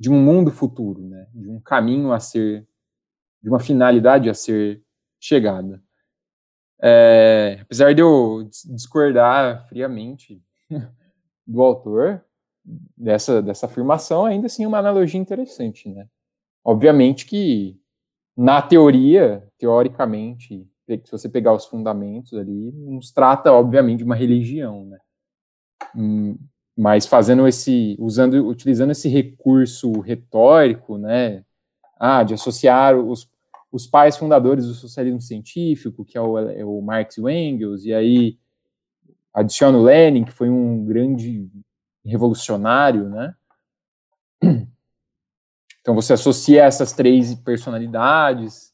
[0.00, 1.26] de um mundo futuro, né?
[1.34, 2.66] De um caminho a ser,
[3.42, 4.82] de uma finalidade a ser
[5.20, 5.82] chegada.
[6.82, 10.42] É, apesar de eu discordar friamente
[11.46, 12.24] do autor
[12.96, 16.08] dessa, dessa afirmação, ainda assim é uma analogia interessante, né?
[16.64, 17.78] Obviamente que
[18.34, 24.86] na teoria, teoricamente, se você pegar os fundamentos ali, nos trata, obviamente, de uma religião,
[24.86, 24.98] né?
[26.80, 31.44] Mas fazendo esse, usando, utilizando esse recurso retórico, né?
[31.98, 33.30] Ah, de associar os,
[33.70, 37.84] os pais fundadores do socialismo científico, que é o, é o Marx e o Engels,
[37.84, 38.38] e aí
[39.34, 41.50] adiciona o Lenin, que foi um grande
[42.02, 43.34] revolucionário, né?
[45.82, 48.72] Então você associa essas três personalidades,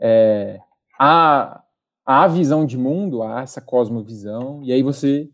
[0.00, 0.60] é,
[0.98, 1.62] a,
[2.04, 5.30] a visão de mundo, a essa cosmovisão, e aí você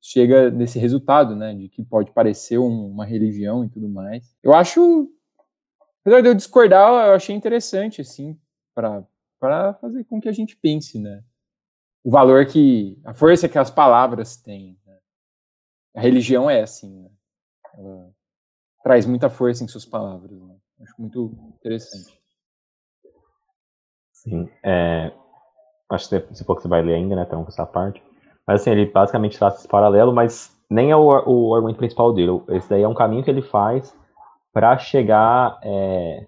[0.00, 4.34] chega nesse resultado, né, de que pode parecer um, uma religião e tudo mais.
[4.42, 5.10] Eu acho,
[6.00, 8.38] apesar de eu discordar, eu achei interessante, assim,
[8.74, 11.22] para fazer com que a gente pense, né,
[12.02, 14.78] o valor que, a força que as palavras têm.
[14.86, 14.98] Né?
[15.94, 17.10] A religião é assim, né?
[17.74, 18.10] ela
[18.82, 20.30] traz muita força em suas palavras.
[20.30, 20.56] Né?
[20.82, 22.18] Acho muito interessante.
[24.12, 25.12] Sim, é,
[25.90, 28.02] acho que for que você vai ler ainda, né, então, essa parte.
[28.50, 32.42] Mas assim, ele basicamente traça esse paralelo, mas nem é o, o argumento principal dele.
[32.48, 33.96] Esse daí é um caminho que ele faz
[34.52, 36.26] para chegar é,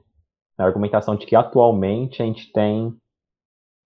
[0.56, 2.96] na argumentação de que atualmente a gente tem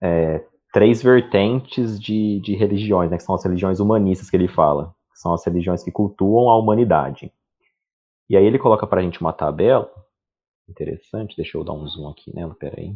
[0.03, 4.93] é, três vertentes de, de religiões, né, que são as religiões humanistas que ele fala,
[5.11, 7.33] que são as religiões que cultuam a humanidade.
[8.29, 9.89] E aí ele coloca para a gente uma tabela
[10.69, 12.95] interessante, deixa eu dar um zoom aqui nela, peraí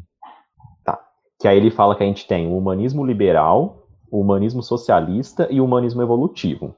[1.41, 3.80] que aí ele fala que a gente tem o humanismo liberal,
[4.11, 6.75] o humanismo socialista e o humanismo evolutivo.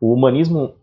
[0.00, 0.74] O humanismo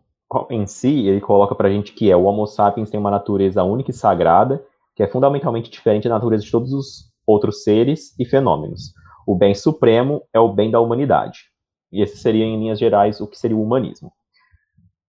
[0.52, 3.92] em si, ele coloca pra gente que é o Homo sapiens tem uma natureza única
[3.92, 4.62] e sagrada,
[4.94, 8.94] que é fundamentalmente diferente da natureza de todos os outros seres e fenômenos.
[9.26, 11.46] O bem supremo é o bem da humanidade.
[11.92, 14.12] E esse seria, em linhas gerais, o que seria o humanismo.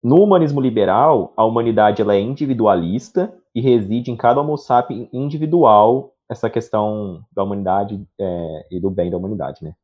[0.03, 6.13] No humanismo liberal, a humanidade ela é individualista e reside em cada Homo sapiens individual
[6.29, 9.75] essa questão da humanidade é, e do bem da humanidade, né?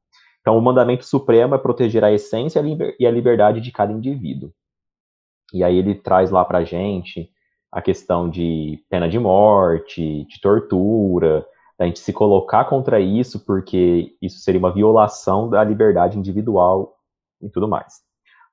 [0.40, 2.62] Então, o mandamento supremo é proteger a essência
[2.98, 4.52] e a liberdade de cada indivíduo.
[5.52, 7.30] E aí ele traz lá pra gente
[7.70, 11.46] a questão de pena de morte, de tortura,
[11.78, 16.96] da gente se colocar contra isso, porque isso seria uma violação da liberdade individual
[17.40, 18.00] e tudo mais.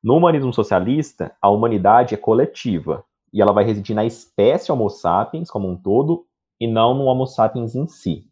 [0.03, 5.49] No humanismo socialista, a humanidade é coletiva, e ela vai residir na espécie Homo sapiens
[5.49, 6.25] como um todo
[6.59, 8.25] e não no Homo sapiens em si.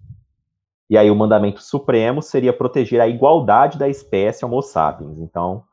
[0.90, 5.18] E aí o mandamento supremo seria proteger a igualdade da espécie Homo sapiens.
[5.20, 5.64] Então,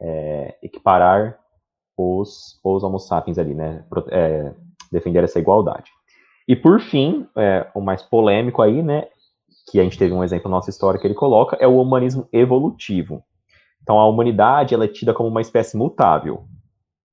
[0.00, 1.38] é, equiparar
[1.96, 3.84] os, os Homo sapiens ali, né?
[4.10, 4.52] É,
[4.90, 5.90] defender essa igualdade.
[6.46, 9.06] E por fim, é, o mais polêmico aí, né?
[9.70, 12.26] Que a gente teve um exemplo na nossa história que ele coloca, é o humanismo
[12.32, 13.22] evolutivo.
[13.82, 16.44] Então, a humanidade ela é tida como uma espécie mutável,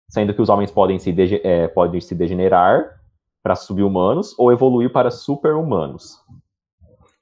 [0.10, 3.00] sendo que os homens podem se, é, podem se degenerar
[3.44, 6.18] para subhumanos ou evoluir para super-humanos.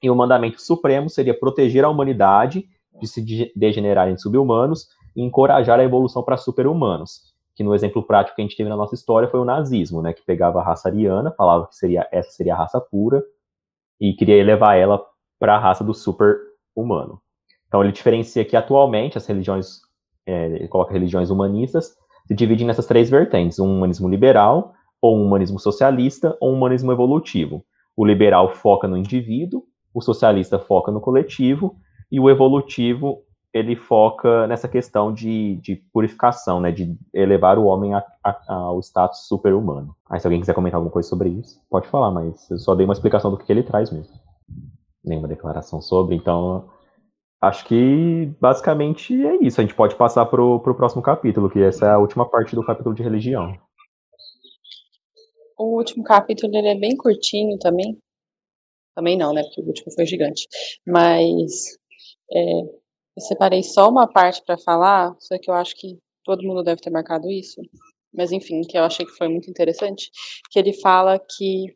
[0.04, 2.68] E o mandamento supremo seria proteger a humanidade
[3.00, 4.86] de se degenerar em subhumanos
[5.16, 7.32] e encorajar a evolução para super-humanos.
[7.56, 10.12] Que no exemplo prático que a gente teve na nossa história foi o nazismo, né,
[10.12, 13.24] que pegava a raça ariana, falava que seria essa seria a raça pura
[13.98, 15.02] e queria elevar ela
[15.40, 17.18] para a raça do super-humano.
[17.66, 19.80] Então ele diferencia que atualmente as religiões,
[20.26, 21.96] é, ele coloca religiões humanistas,
[22.28, 26.92] se dividem nessas três vertentes: um humanismo liberal, ou um humanismo socialista ou um humanismo
[26.92, 27.64] evolutivo.
[27.96, 31.76] O liberal foca no indivíduo, o socialista foca no coletivo
[32.10, 33.22] e o evolutivo
[33.54, 38.80] ele foca nessa questão de, de purificação, né, de elevar o homem a, a, ao
[38.80, 39.94] status super-humano.
[40.10, 42.84] Aí se alguém quiser comentar alguma coisa sobre isso, pode falar, mas eu só dei
[42.84, 44.12] uma explicação do que, que ele traz mesmo.
[45.04, 46.68] Nenhuma declaração sobre, então
[47.40, 49.60] acho que basicamente é isso.
[49.60, 52.64] A gente pode passar para o próximo capítulo, que essa é a última parte do
[52.64, 53.56] capítulo de religião.
[55.56, 57.96] O último capítulo ele é bem curtinho também.
[58.94, 59.42] Também não, né?
[59.42, 60.46] Porque o último foi gigante.
[60.86, 61.76] Mas
[62.32, 62.60] é,
[63.16, 66.80] eu separei só uma parte para falar, só que eu acho que todo mundo deve
[66.80, 67.60] ter marcado isso,
[68.12, 70.10] mas enfim, que eu achei que foi muito interessante,
[70.50, 71.66] que ele fala que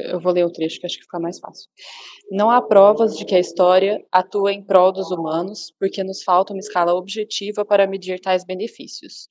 [0.00, 1.68] eu vou ler o trecho que acho que fica mais fácil.
[2.30, 6.52] Não há provas de que a história atua em prol dos humanos, porque nos falta
[6.52, 9.28] uma escala objetiva para medir tais benefícios.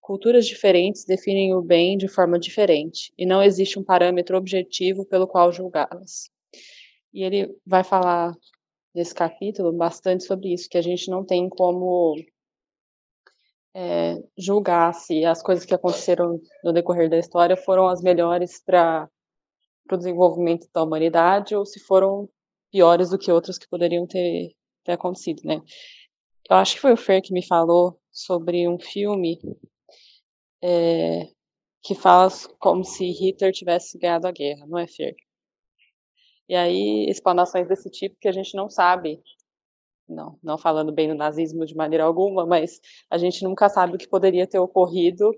[0.00, 5.26] Culturas diferentes definem o bem de forma diferente, e não existe um parâmetro objetivo pelo
[5.26, 6.30] qual julgá-las.
[7.16, 8.36] E ele vai falar
[8.94, 12.14] nesse capítulo bastante sobre isso, que a gente não tem como
[13.74, 19.08] é, julgar se as coisas que aconteceram no decorrer da história foram as melhores para
[19.90, 22.28] o desenvolvimento da humanidade ou se foram
[22.70, 24.54] piores do que outras que poderiam ter,
[24.84, 25.62] ter acontecido, né?
[26.50, 29.38] Eu acho que foi o Fer que me falou sobre um filme
[30.62, 31.30] é,
[31.82, 35.16] que fala como se Hitler tivesse ganhado a guerra, não é, Fer?
[36.48, 39.20] E aí, explanações desse tipo que a gente não sabe,
[40.08, 42.80] não, não falando bem do nazismo de maneira alguma, mas
[43.10, 45.32] a gente nunca sabe o que poderia ter ocorrido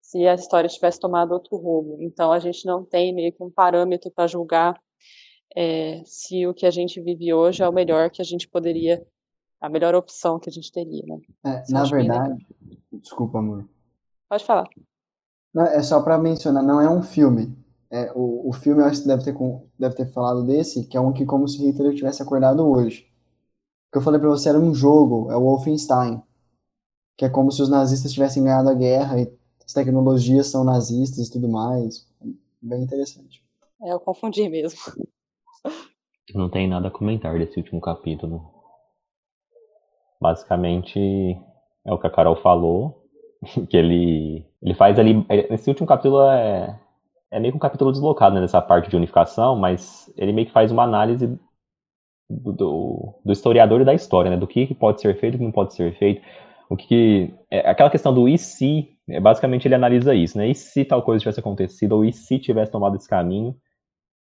[0.00, 1.98] se a história tivesse tomado outro rumo.
[2.00, 4.80] Então, a gente não tem meio que um parâmetro para julgar
[5.56, 9.04] é, se o que a gente vive hoje é o melhor que a gente poderia,
[9.60, 11.18] a melhor opção que a gente teria, né?
[11.44, 12.46] É, na verdade,
[12.92, 13.68] desculpa, amor.
[14.28, 14.68] Pode falar.
[15.54, 17.56] Não, é só para mencionar, não é um filme.
[17.90, 19.34] É, o, o filme, eu acho que deve ter,
[19.78, 23.08] deve ter falado desse, que é um que como se Hitler tivesse acordado hoje.
[23.88, 26.22] O que eu falei para você era um jogo, é o Wolfenstein.
[27.16, 29.32] Que é como se os nazistas tivessem ganhado a guerra e
[29.64, 32.06] as tecnologias são nazistas e tudo mais.
[32.60, 33.42] Bem interessante.
[33.82, 34.78] É, eu confundi mesmo.
[36.34, 38.42] Não tem nada a comentar desse último capítulo.
[40.20, 40.98] Basicamente,
[41.84, 43.08] é o que a Carol falou
[43.70, 45.24] que ele, ele faz ali.
[45.50, 46.78] Esse último capítulo é,
[47.30, 50.52] é meio que um capítulo deslocado né, nessa parte de unificação, mas ele meio que
[50.52, 51.38] faz uma análise
[52.28, 54.36] do, do, do historiador e da história, né?
[54.36, 56.22] Do que, que pode ser feito, o que não pode ser feito.
[56.68, 57.34] O que.
[57.50, 60.48] É, aquela questão do e se, é, basicamente ele analisa isso, né?
[60.48, 63.56] E se tal coisa tivesse acontecido, ou e se tivesse tomado esse caminho.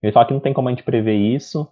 [0.04, 1.68] Ele fala que não tem como a gente prever isso.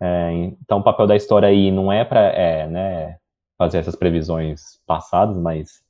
[0.00, 3.18] É, então o papel da história aí não é para é, né,
[3.58, 5.82] fazer essas previsões passadas, mas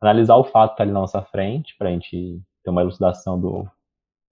[0.00, 3.40] analisar o fato que está ali na nossa frente, para a gente ter uma elucidação
[3.40, 3.68] do,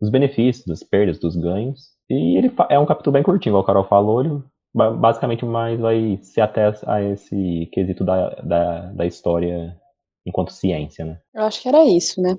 [0.01, 1.91] dos benefícios, das perdas, dos ganhos.
[2.09, 4.43] E ele é um capítulo bem curtinho, igual o Carol falou, ele
[4.75, 9.79] basicamente mais vai se até a esse quesito da, da, da história
[10.27, 11.21] enquanto ciência, né?
[11.33, 12.37] Eu acho que era isso, né?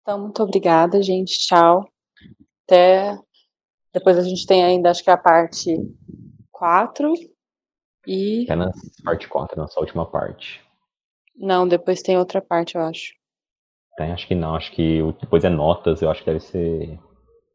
[0.00, 1.38] Então, muito obrigada, gente.
[1.38, 1.88] Tchau.
[2.64, 3.18] Até
[3.92, 5.76] depois a gente tem ainda, acho que a parte
[6.52, 7.12] 4
[8.06, 8.44] e.
[8.44, 10.62] Apenas parte 4, nossa última parte.
[11.36, 13.12] Não, depois tem outra parte, eu acho.
[13.98, 14.54] Tem, acho que não.
[14.54, 16.96] Acho que depois é notas, eu acho que deve ser,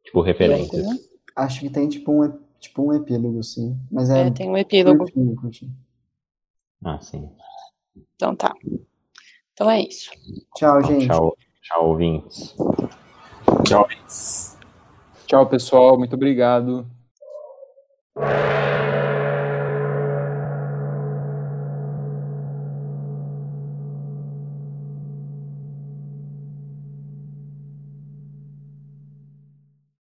[0.04, 0.86] tipo, referências.
[0.86, 1.00] Né?
[1.38, 3.80] Acho que tem, tipo, um, tipo, um epílogo, sim.
[3.90, 5.06] Mas é, é tem um epílogo.
[5.06, 5.72] Curtinho, curtinho.
[6.84, 7.30] Ah, sim.
[8.14, 8.54] Então tá.
[9.54, 10.12] Então é isso.
[10.58, 11.08] Tchau, gente.
[11.08, 12.54] Tchau, tchau ouvintes.
[13.64, 14.58] Tchau, ouvintes.
[15.26, 15.98] Tchau, pessoal.
[15.98, 16.86] Muito obrigado.